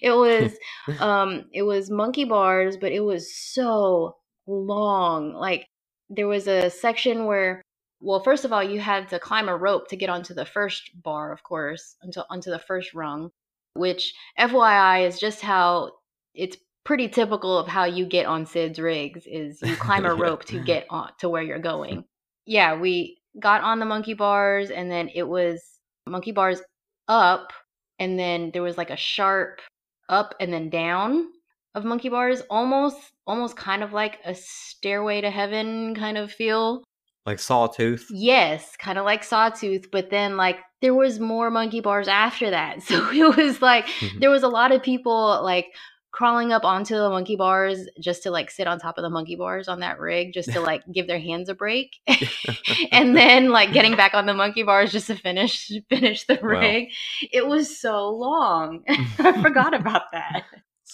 [0.00, 0.52] it was
[1.00, 4.16] um it was monkey bars but it was so
[4.46, 5.66] long like
[6.10, 7.62] there was a section where
[8.04, 10.90] well first of all you had to climb a rope to get onto the first
[11.02, 13.30] bar of course until onto the first rung
[13.74, 15.90] which fyi is just how
[16.34, 20.44] it's pretty typical of how you get on sid's rigs is you climb a rope
[20.44, 22.04] to get on to where you're going.
[22.46, 25.60] Yeah we got on the monkey bars and then it was
[26.06, 26.60] monkey bars
[27.08, 27.52] up
[27.98, 29.60] and then there was like a sharp
[30.08, 31.26] up and then down
[31.74, 36.84] of monkey bars almost almost kind of like a stairway to heaven kind of feel
[37.26, 38.06] Like Sawtooth.
[38.10, 42.82] yes kind of like sawtooth but then like there was more monkey bars after that.
[42.82, 44.18] So it was like mm-hmm.
[44.20, 45.68] there was a lot of people like
[46.10, 49.34] crawling up onto the monkey bars just to like sit on top of the monkey
[49.34, 51.96] bars on that rig just to like give their hands a break
[52.92, 56.50] and then like getting back on the monkey bars just to finish finish the Wow.
[56.60, 56.88] rig.
[57.32, 58.84] It was so long.
[59.18, 60.44] I forgot about that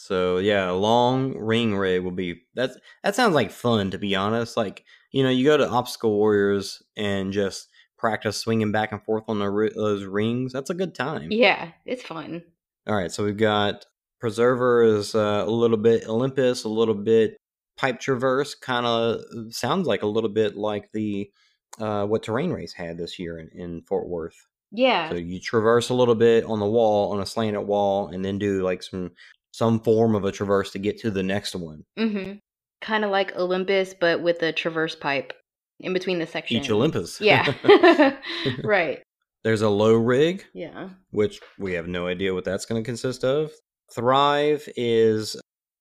[0.00, 4.14] So yeah, a long ring rig will be that's that sounds like fun to be
[4.14, 4.56] honest.
[4.56, 9.24] Like you know, you go to obstacle warriors and just practice swinging back and forth
[9.28, 10.52] on the, those rings.
[10.52, 11.28] That's a good time.
[11.30, 12.42] yeah it's fun
[12.86, 13.84] All right, so we've got
[14.20, 17.36] Preserver is uh, a little bit Olympus, a little bit
[17.76, 18.54] Pipe Traverse.
[18.54, 19.20] Kind of
[19.50, 21.30] sounds like a little bit like the
[21.78, 24.46] uh, what Terrain Race had this year in, in Fort Worth.
[24.72, 28.24] yeah So you traverse a little bit on the wall, on a slanted wall, and
[28.24, 29.12] then do like some
[29.60, 31.84] some form of a traverse to get to the next one.
[31.98, 32.32] mm-hmm.
[32.80, 35.34] kind of like olympus but with a traverse pipe
[35.80, 37.20] in between the sections Each Olympus.
[37.20, 37.52] yeah
[38.64, 39.02] right
[39.44, 43.22] There's a low rig, yeah which we have no idea what that's going to consist
[43.22, 43.50] of.
[43.94, 45.36] Thrive is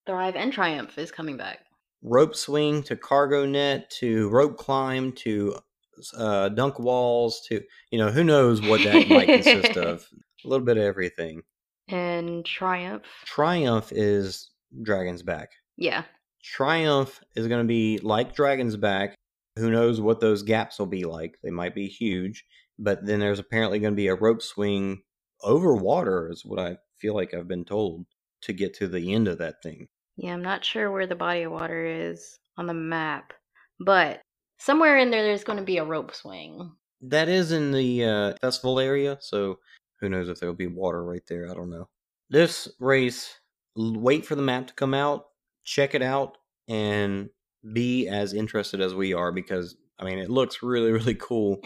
[0.06, 1.60] thrive and triumph is coming back
[2.02, 5.56] rope swing to cargo net to rope climb to
[6.18, 7.62] uh, dunk walls to
[7.92, 10.06] you know who knows what that might consist of.
[10.46, 11.44] A little bit of everything.
[11.90, 14.52] And triumph Triumph is
[14.84, 15.50] Dragon's Back.
[15.78, 16.04] yeah
[16.42, 19.16] Triumph is going to be like Dragon's Back.
[19.58, 21.38] Who knows what those gaps will be like?
[21.44, 22.46] They might be huge.
[22.78, 25.02] But then there's apparently going to be a rope swing
[25.44, 28.06] over water, is what I feel like I've been told
[28.44, 29.88] to get to the end of that thing.
[30.16, 33.34] Yeah, I'm not sure where the body of water is on the map,
[33.80, 34.22] but
[34.60, 36.72] somewhere in there, there's going to be a rope swing.
[37.02, 39.60] That is in the uh, festival area, so
[40.00, 41.50] who knows if there'll be water right there?
[41.50, 41.88] I don't know.
[42.30, 43.40] This race,
[43.76, 45.26] wait for the map to come out,
[45.64, 46.38] check it out,
[46.68, 47.30] and
[47.74, 51.60] be as interested as we are because I mean it looks really really cool.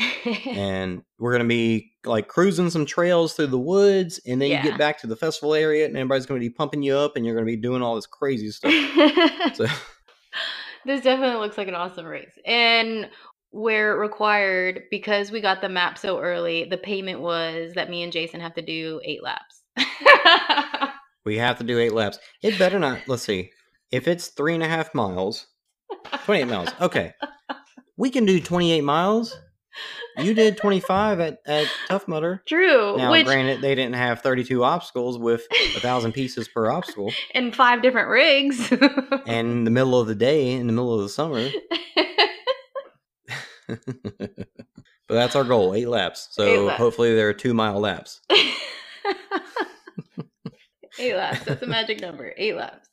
[0.45, 4.77] and we're gonna be like cruising some trails through the woods, and then you get
[4.77, 7.45] back to the festival area, and everybody's gonna be pumping you up, and you're gonna
[7.45, 8.73] be doing all this crazy stuff.
[9.55, 9.67] So
[10.85, 12.31] this definitely looks like an awesome race.
[12.45, 13.09] And
[13.53, 18.11] where required, because we got the map so early, the payment was that me and
[18.11, 19.61] Jason have to do eight laps.
[21.25, 22.17] we have to do eight laps.
[22.41, 22.99] It better not.
[23.07, 23.51] Let's see.
[23.91, 25.45] If it's three and a half miles,
[26.25, 26.69] twenty-eight miles.
[26.81, 27.13] Okay,
[27.95, 29.37] we can do twenty-eight miles.
[30.19, 32.43] You did 25 at, at Tough Mudder.
[32.45, 32.95] True.
[32.95, 37.55] Now, which granted, they didn't have 32 obstacles with a thousand pieces per obstacle, and
[37.55, 38.71] five different rigs.
[38.71, 41.49] and in the middle of the day, in the middle of the summer.
[43.67, 44.47] but
[45.09, 46.29] that's our goal, eight laps.
[46.31, 46.77] So Eight laps.
[46.79, 48.21] hopefully there are two mile laps.
[50.99, 51.43] Eight laps.
[51.45, 52.33] That's a magic number.
[52.37, 52.87] Eight laps.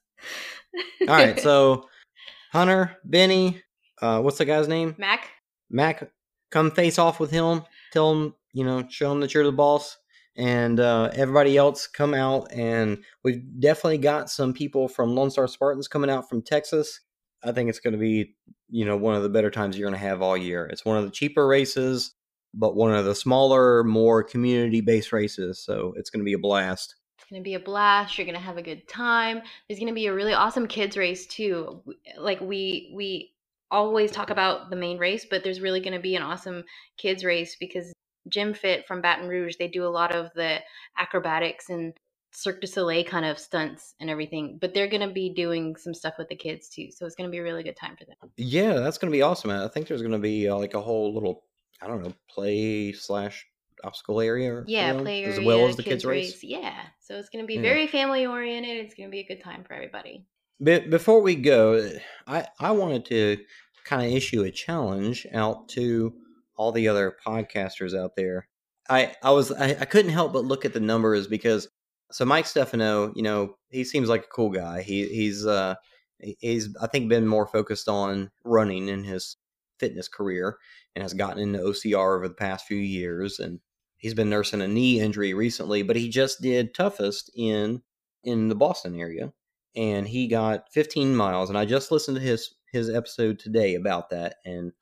[1.02, 1.88] All right, so
[2.52, 3.62] Hunter, Benny,
[4.00, 4.94] uh, what's the guy's name?
[4.98, 5.28] Mac.
[5.68, 6.10] Mac,
[6.50, 7.62] come face off with him.
[7.92, 9.98] Tell him, you know, show him that you're the boss.
[10.36, 12.50] And uh, everybody else come out.
[12.52, 17.00] And we've definitely got some people from Lone Star Spartans coming out from Texas.
[17.42, 18.34] I think it's going to be,
[18.68, 20.66] you know, one of the better times you're going to have all year.
[20.66, 22.14] It's one of the cheaper races,
[22.54, 25.62] but one of the smaller, more community based races.
[25.64, 26.96] So it's going to be a blast.
[27.20, 28.16] It's gonna be a blast.
[28.16, 29.42] You're gonna have a good time.
[29.68, 31.82] There's gonna be a really awesome kids race too.
[32.18, 33.34] Like we we
[33.70, 36.64] always talk about the main race, but there's really gonna be an awesome
[36.96, 37.92] kids race because
[38.28, 40.60] Gym Fit from Baton Rouge they do a lot of the
[40.98, 41.92] acrobatics and
[42.32, 44.58] Cirque du Soleil kind of stunts and everything.
[44.60, 47.38] But they're gonna be doing some stuff with the kids too, so it's gonna be
[47.38, 48.30] a really good time for them.
[48.36, 49.50] Yeah, that's going to be awesome.
[49.50, 51.44] I think there's going to be uh, like a whole little,
[51.82, 53.46] I don't know, play slash
[53.84, 54.62] obstacle area.
[54.66, 56.42] Yeah, them, play as well as the kids, race.
[56.42, 57.62] Yeah, so it's gonna be Yeah.
[57.62, 58.84] very family oriented.
[58.84, 60.24] It's gonna be a good time for everybody.
[60.60, 61.90] But before we go,
[62.26, 63.38] I I wanted to
[63.84, 66.14] kind of issue a challenge out to
[66.56, 68.46] all the other podcasters out there.
[68.88, 71.68] I I was I, I couldn't help but look at the numbers because
[72.10, 74.82] so Mike Stefano, you know, he seems like a cool guy.
[74.82, 75.74] He he's uh
[76.18, 79.36] he's I think been more focused on running in his
[79.78, 80.58] fitness career
[80.94, 83.60] and has gotten into OCR over the past few years and
[83.96, 87.82] he's been nursing a knee injury recently, but he just did toughest in
[88.24, 89.32] in the Boston area
[89.76, 94.10] and he got 15 miles and i just listened to his his episode today about
[94.10, 94.72] that and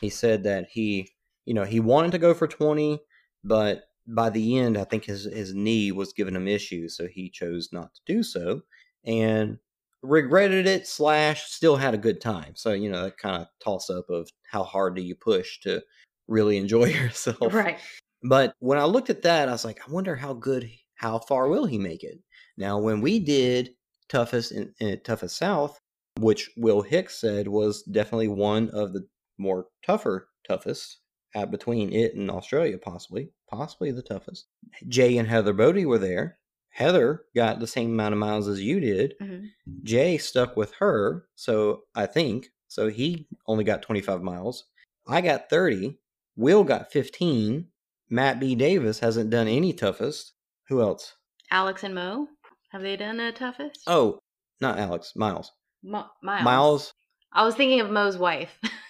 [0.00, 1.08] he said that he
[1.44, 3.00] you know he wanted to go for 20
[3.44, 7.28] but by the end i think his his knee was giving him issues so he
[7.28, 8.60] chose not to do so
[9.04, 9.58] and
[10.02, 13.90] regretted it slash still had a good time so you know that kind of toss
[13.90, 15.82] up of how hard do you push to
[16.28, 17.78] really enjoy yourself Right.
[18.22, 21.48] but when I looked at that, I was like, I wonder how good, how far
[21.48, 22.18] will he make it?
[22.56, 23.70] Now, when we did
[24.08, 25.78] toughest in, in toughest South,
[26.18, 29.06] which Will Hicks said was definitely one of the
[29.38, 30.98] more tougher toughest
[31.34, 34.46] at between it and Australia, possibly, possibly the toughest.
[34.88, 36.38] Jay and Heather Bodie were there.
[36.70, 39.14] Heather got the same amount of miles as you did.
[39.20, 39.50] Mhm.
[39.82, 42.88] Jay stuck with her, so I think so.
[42.88, 44.64] He only got 25 miles.
[45.06, 45.98] I got 30.
[46.36, 47.68] Will got 15.
[48.10, 48.54] Matt B.
[48.54, 50.32] Davis hasn't done any toughest.
[50.68, 51.14] Who else?
[51.50, 52.28] Alex and Mo,
[52.70, 53.80] have they done a toughest?
[53.86, 54.18] Oh,
[54.60, 55.14] not Alex.
[55.16, 55.52] Miles.
[55.82, 56.44] Mo- Miles.
[56.44, 56.92] Miles.
[57.32, 58.58] I was thinking of Mo's wife.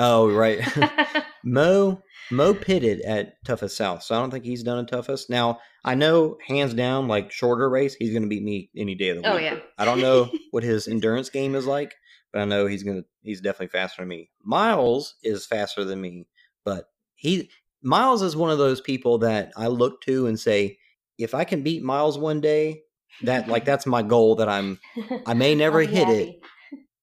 [0.00, 0.60] Oh, right.
[1.44, 5.28] Mo Mo pitted at toughest South, so I don't think he's done a toughest.
[5.28, 9.10] Now I know hands down, like shorter race, he's going to beat me any day
[9.10, 9.42] of the oh, week.
[9.50, 9.60] oh yeah.
[9.78, 11.94] I don't know what his endurance game is like,
[12.32, 14.30] but I know he's gonna he's definitely faster than me.
[14.42, 16.26] Miles is faster than me,
[16.64, 17.50] but he
[17.82, 20.78] Miles is one of those people that I look to and say,
[21.18, 22.82] if I can beat Miles one day,
[23.22, 24.78] that like that's my goal that I'm
[25.26, 26.40] I may never hit it, happy.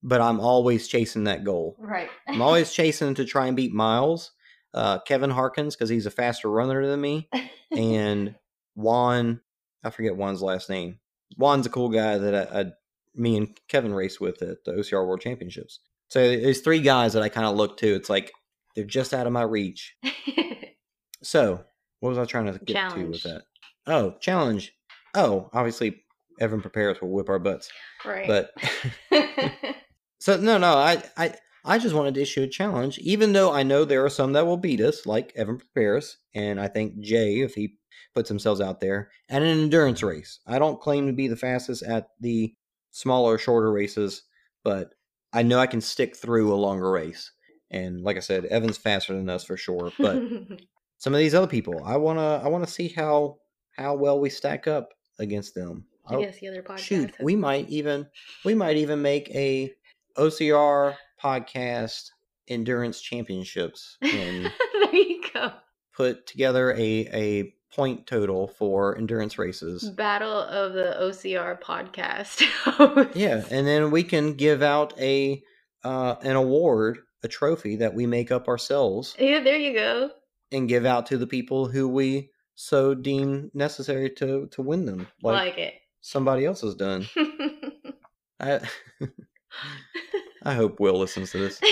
[0.03, 1.75] But I'm always chasing that goal.
[1.79, 2.09] Right.
[2.27, 4.31] I'm always chasing to try and beat Miles,
[4.73, 7.29] uh, Kevin Harkins because he's a faster runner than me,
[7.71, 8.35] and
[8.75, 9.41] Juan.
[9.83, 10.99] I forget Juan's last name.
[11.37, 12.65] Juan's a cool guy that I, I
[13.15, 15.79] me and Kevin raced with at the OCR World Championships.
[16.09, 17.95] So there's three guys that I kind of look to.
[17.95, 18.31] It's like
[18.75, 19.95] they're just out of my reach.
[21.23, 21.63] So
[21.99, 23.43] what was I trying to get to with that?
[23.85, 24.73] Oh, challenge.
[25.15, 26.03] Oh, obviously
[26.39, 27.69] Evan Perperis will whip our butts.
[28.05, 28.27] right.
[28.27, 28.51] But
[30.19, 33.63] so no, no, I, I, I just wanted to issue a challenge, even though I
[33.63, 37.41] know there are some that will beat us, like Evan Perperis, and I think Jay,
[37.41, 37.77] if he
[38.15, 40.39] puts himself out there, and an endurance race.
[40.47, 42.53] I don't claim to be the fastest at the
[42.91, 44.23] smaller, shorter races,
[44.63, 44.93] but
[45.33, 47.31] I know I can stick through a longer race.
[47.69, 49.91] And like I said, Evan's faster than us for sure.
[49.99, 50.21] But
[50.97, 53.37] some of these other people, I wanna, I wanna see how
[53.75, 54.89] how well we stack up
[55.19, 55.85] against them.
[56.09, 56.79] Guess the other podcast.
[56.79, 58.07] shoot we might even
[58.45, 59.73] we might even make a
[60.17, 62.09] ocr podcast
[62.47, 65.51] endurance championships and there you go.
[65.95, 72.41] put together a a point total for endurance races Battle of the OCR podcast.
[73.15, 75.43] yeah and then we can give out a
[75.83, 80.11] uh an award a trophy that we make up ourselves Yeah, there you go.
[80.51, 85.07] and give out to the people who we so deem necessary to to win them
[85.21, 87.05] like, Like, somebody else has done
[88.39, 88.59] i
[90.43, 91.59] i hope will listens to this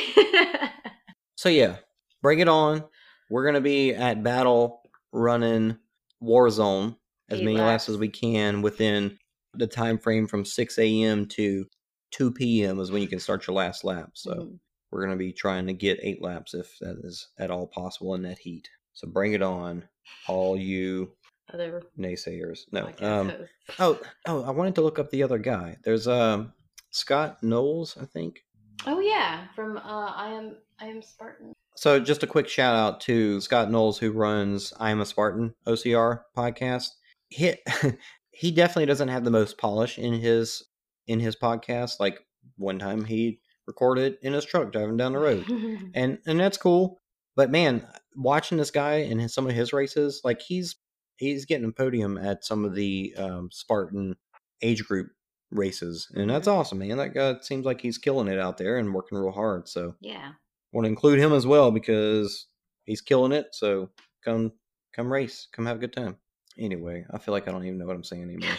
[1.38, 1.78] So yeah,
[2.22, 2.84] bring it on.
[3.30, 5.78] we're gonna be at battle running
[6.24, 6.96] Warzone
[7.30, 7.90] as Eight many laps laps.
[7.90, 9.18] as we can within
[9.54, 11.26] the time frame from 6 a.m.
[11.28, 11.66] to
[12.12, 12.80] 2 p.m.
[12.80, 14.12] is when you can start your last lap.
[14.14, 14.60] So Mhm.
[14.92, 18.22] we're gonna be trying to get eight laps if that is at all possible in
[18.24, 18.70] that heat.
[18.94, 19.88] So bring it on,
[20.28, 21.12] all you
[21.54, 22.62] Other naysayers.
[22.72, 22.92] No.
[23.02, 23.32] Um,
[23.78, 25.78] oh, oh, I wanted to look up the other guy.
[25.84, 26.54] There's um
[26.96, 28.46] Scott Knowles, I think.
[28.88, 31.52] Oh yeah, from uh, I am I am Spartan.
[31.76, 35.54] So just a quick shout out to Scott Knowles who runs I Am a Spartan
[35.68, 36.92] OCR podcast.
[37.28, 37.54] He
[38.32, 40.64] he definitely doesn't have the most polish in his
[41.06, 42.00] in his podcast.
[42.00, 42.20] Like
[42.56, 45.46] one time he recorded in his truck driving down the road.
[45.94, 47.02] and and that's cool.
[47.36, 47.86] But man,
[48.16, 50.78] watching this guy and his, some of his races, like he's
[51.18, 54.16] he's getting a podium at some of the um, Spartan
[54.62, 55.10] age group
[55.52, 56.54] races, and that's Mhm.
[56.54, 56.98] awesome, man.
[56.98, 59.68] That guy seems like he's killing it out there and working real hard.
[59.70, 60.32] So yeah.
[60.72, 62.48] want to include him as well because
[62.84, 63.48] he's killing it.
[63.54, 63.90] So
[64.24, 64.52] come
[64.96, 66.18] come race, come have a good time.
[66.58, 68.56] Anyway, I feel like I don't even know what I'm saying anymore.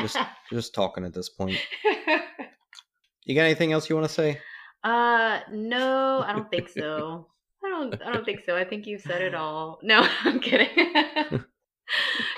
[0.00, 0.16] just
[0.50, 1.58] just talking at this point.
[3.24, 4.40] You got anything else you want to say?
[4.84, 7.28] uh no, I don't think so.
[7.64, 8.56] I don't I don't think so.
[8.56, 9.78] I think you've said it all.
[9.82, 10.68] No, I'm kidding.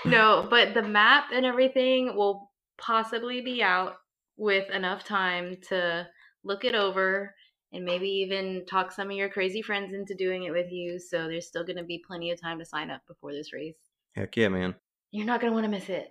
[0.05, 3.97] no, but the map and everything will possibly be out
[4.37, 6.07] with enough time to
[6.43, 7.35] look it over
[7.73, 10.99] and maybe even talk some of your crazy friends into doing it with you.
[10.99, 13.77] So there's still going to be plenty of time to sign up before this race.
[14.15, 14.75] Heck yeah, man.
[15.11, 16.11] You're not going to want to miss it.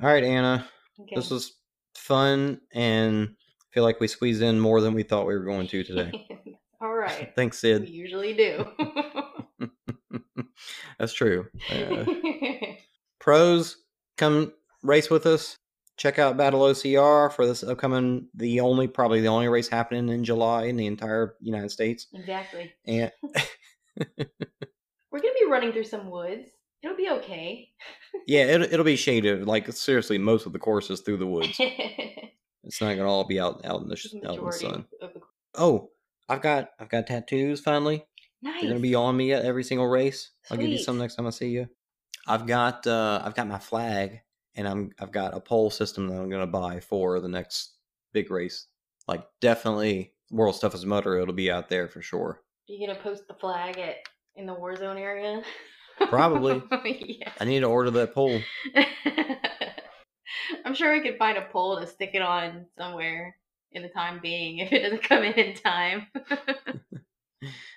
[0.00, 0.66] All right, Anna.
[1.00, 1.14] Okay.
[1.16, 1.54] This was
[1.96, 5.66] fun and I feel like we squeezed in more than we thought we were going
[5.68, 6.28] to today.
[6.82, 7.32] All right.
[7.36, 7.82] Thanks, Sid.
[7.82, 8.66] We usually do.
[10.98, 11.46] That's true.
[11.70, 12.04] Uh,
[13.20, 13.76] pros,
[14.16, 15.56] come race with us.
[16.02, 20.24] Check out Battle OCR for this upcoming, the only, probably the only race happening in
[20.24, 22.08] July in the entire United States.
[22.12, 22.72] exactly.
[22.88, 23.12] And
[23.96, 26.48] We're going to be running through some woods.
[26.82, 27.68] It'll be okay.
[28.26, 29.46] yeah, it'll, it'll be shaded.
[29.46, 31.60] Like seriously, most of the course is through the woods.
[32.64, 34.84] It's not gonna all be out out in the The out in the sun.
[35.00, 35.10] the
[35.56, 35.90] Oh,
[36.28, 38.04] I've got I've got tattoos finally.
[38.40, 38.60] Nice.
[38.60, 40.30] They're gonna be on me at every single race.
[40.48, 40.84] I'll give you Sweet.
[40.84, 41.68] some next time I see you.
[42.26, 44.20] I've got uh I've got my flag
[44.54, 47.74] and I'm I've got a pole system that I'm gonna buy for the next
[48.12, 48.66] big race.
[49.08, 52.40] Like definitely World's Toughest Mudder, it'll be out there for sure.
[52.66, 53.96] you gonna post the flag at
[54.36, 55.42] in the war zone area?
[56.08, 56.62] Probably.
[56.84, 57.32] yeah.
[57.38, 58.40] I need to order that pole.
[60.64, 63.36] I'm sure we could find a pole to stick it on somewhere
[63.72, 66.06] in the time being if it doesn't come in in time.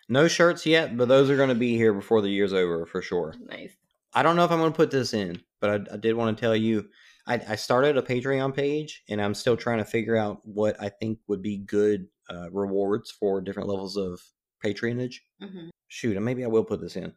[0.08, 3.34] No shirts yet, but those are gonna be here before the year's over for sure.
[3.50, 3.76] nice.
[4.16, 6.38] I don't know if I'm going to put this in, but I, I did want
[6.38, 6.86] to tell you
[7.28, 10.90] I, I started a Patreon page and I'm still trying to figure out what I
[10.90, 14.20] think would be good uh, rewards for different levels of
[14.62, 15.24] patronage.
[15.42, 17.14] hmm Shoot, and maybe I will put this in.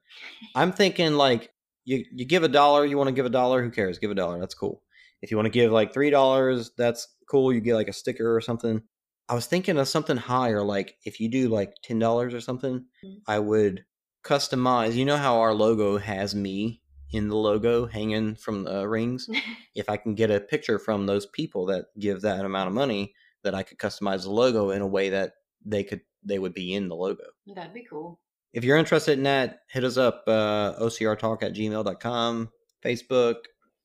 [0.55, 1.51] I'm thinking like
[1.85, 3.99] you, you give a dollar, you want to give a dollar, who cares?
[3.99, 4.83] Give a dollar, that's cool.
[5.23, 7.53] If you want to give like three dollars, that's cool.
[7.53, 8.83] You get like a sticker or something.
[9.29, 12.85] I was thinking of something higher, like if you do like ten dollars or something,
[13.05, 13.21] Mhm.
[13.27, 13.85] I would
[14.25, 14.95] customize.
[14.95, 19.29] You know how our logo has me in the logo hanging from the rings.
[19.75, 23.15] if I can get a picture from those people that give that amount of money,
[23.45, 25.35] that I could customize the logo in a way that
[25.65, 27.25] they could they would be in the logo.
[27.47, 28.21] That'd be cool.
[28.53, 32.51] If you're interested in that, hit us up uh, ocrtalk at gmail.com,
[32.85, 33.37] Facebook,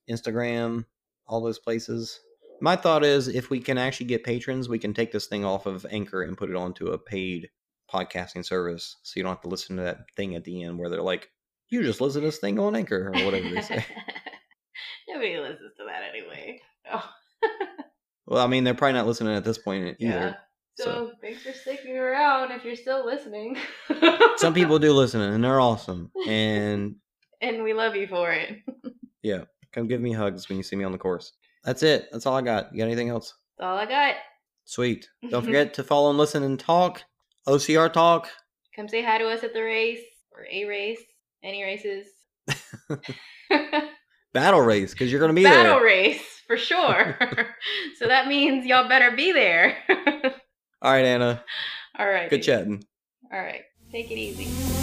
[0.10, 0.86] Instagram,
[1.28, 2.20] all those places.
[2.62, 5.66] My thought is if we can actually get patrons, we can take this thing off
[5.66, 7.50] of Anchor and put it onto a paid
[7.94, 10.90] podcasting service so you don't have to listen to that thing at the end where
[10.90, 11.30] they're like,
[11.74, 13.84] you just listen to this thing on Anchor or whatever they say.
[15.10, 16.62] Nobody listens to that anyway.
[16.92, 17.10] Oh.
[18.28, 19.96] well, I mean, they're probably not listening at this point either.
[20.00, 20.34] Yeah.
[20.76, 21.12] So, so.
[21.20, 23.58] thanks for sticking around if you're still listening.
[24.38, 26.12] Some people do listen and they're awesome.
[26.28, 26.96] And
[27.42, 28.60] and we love you for it.
[29.24, 31.34] yeah, come give me hugs when you see me on the course.
[31.64, 32.10] That's it.
[32.12, 32.72] That's all I got.
[32.72, 33.34] You got anything else?
[33.58, 34.16] That's all I got.
[34.66, 35.10] Sweet.
[35.30, 37.04] Don't forget to follow and listen and talk.
[37.48, 38.30] OCR Talk.
[38.76, 41.02] Come say hi to us at the race or a race,
[41.44, 42.08] any races.
[44.34, 45.74] Battle race, because you're going to be Battle there.
[45.74, 47.18] Battle race for sure.
[48.00, 49.78] so that means y'all better be there.
[50.82, 51.44] All right, Anna.
[51.98, 52.30] all right.
[52.30, 52.84] Good chatting.
[53.32, 53.62] All right.
[53.92, 54.83] Take it easy.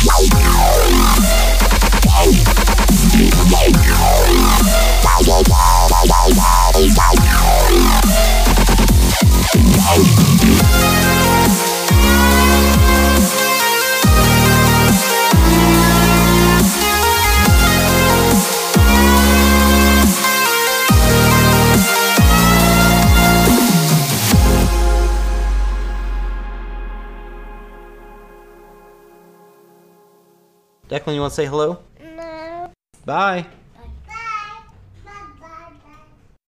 [30.91, 31.79] Declan, you want to say hello?
[32.17, 32.69] No.
[33.05, 33.47] Bye.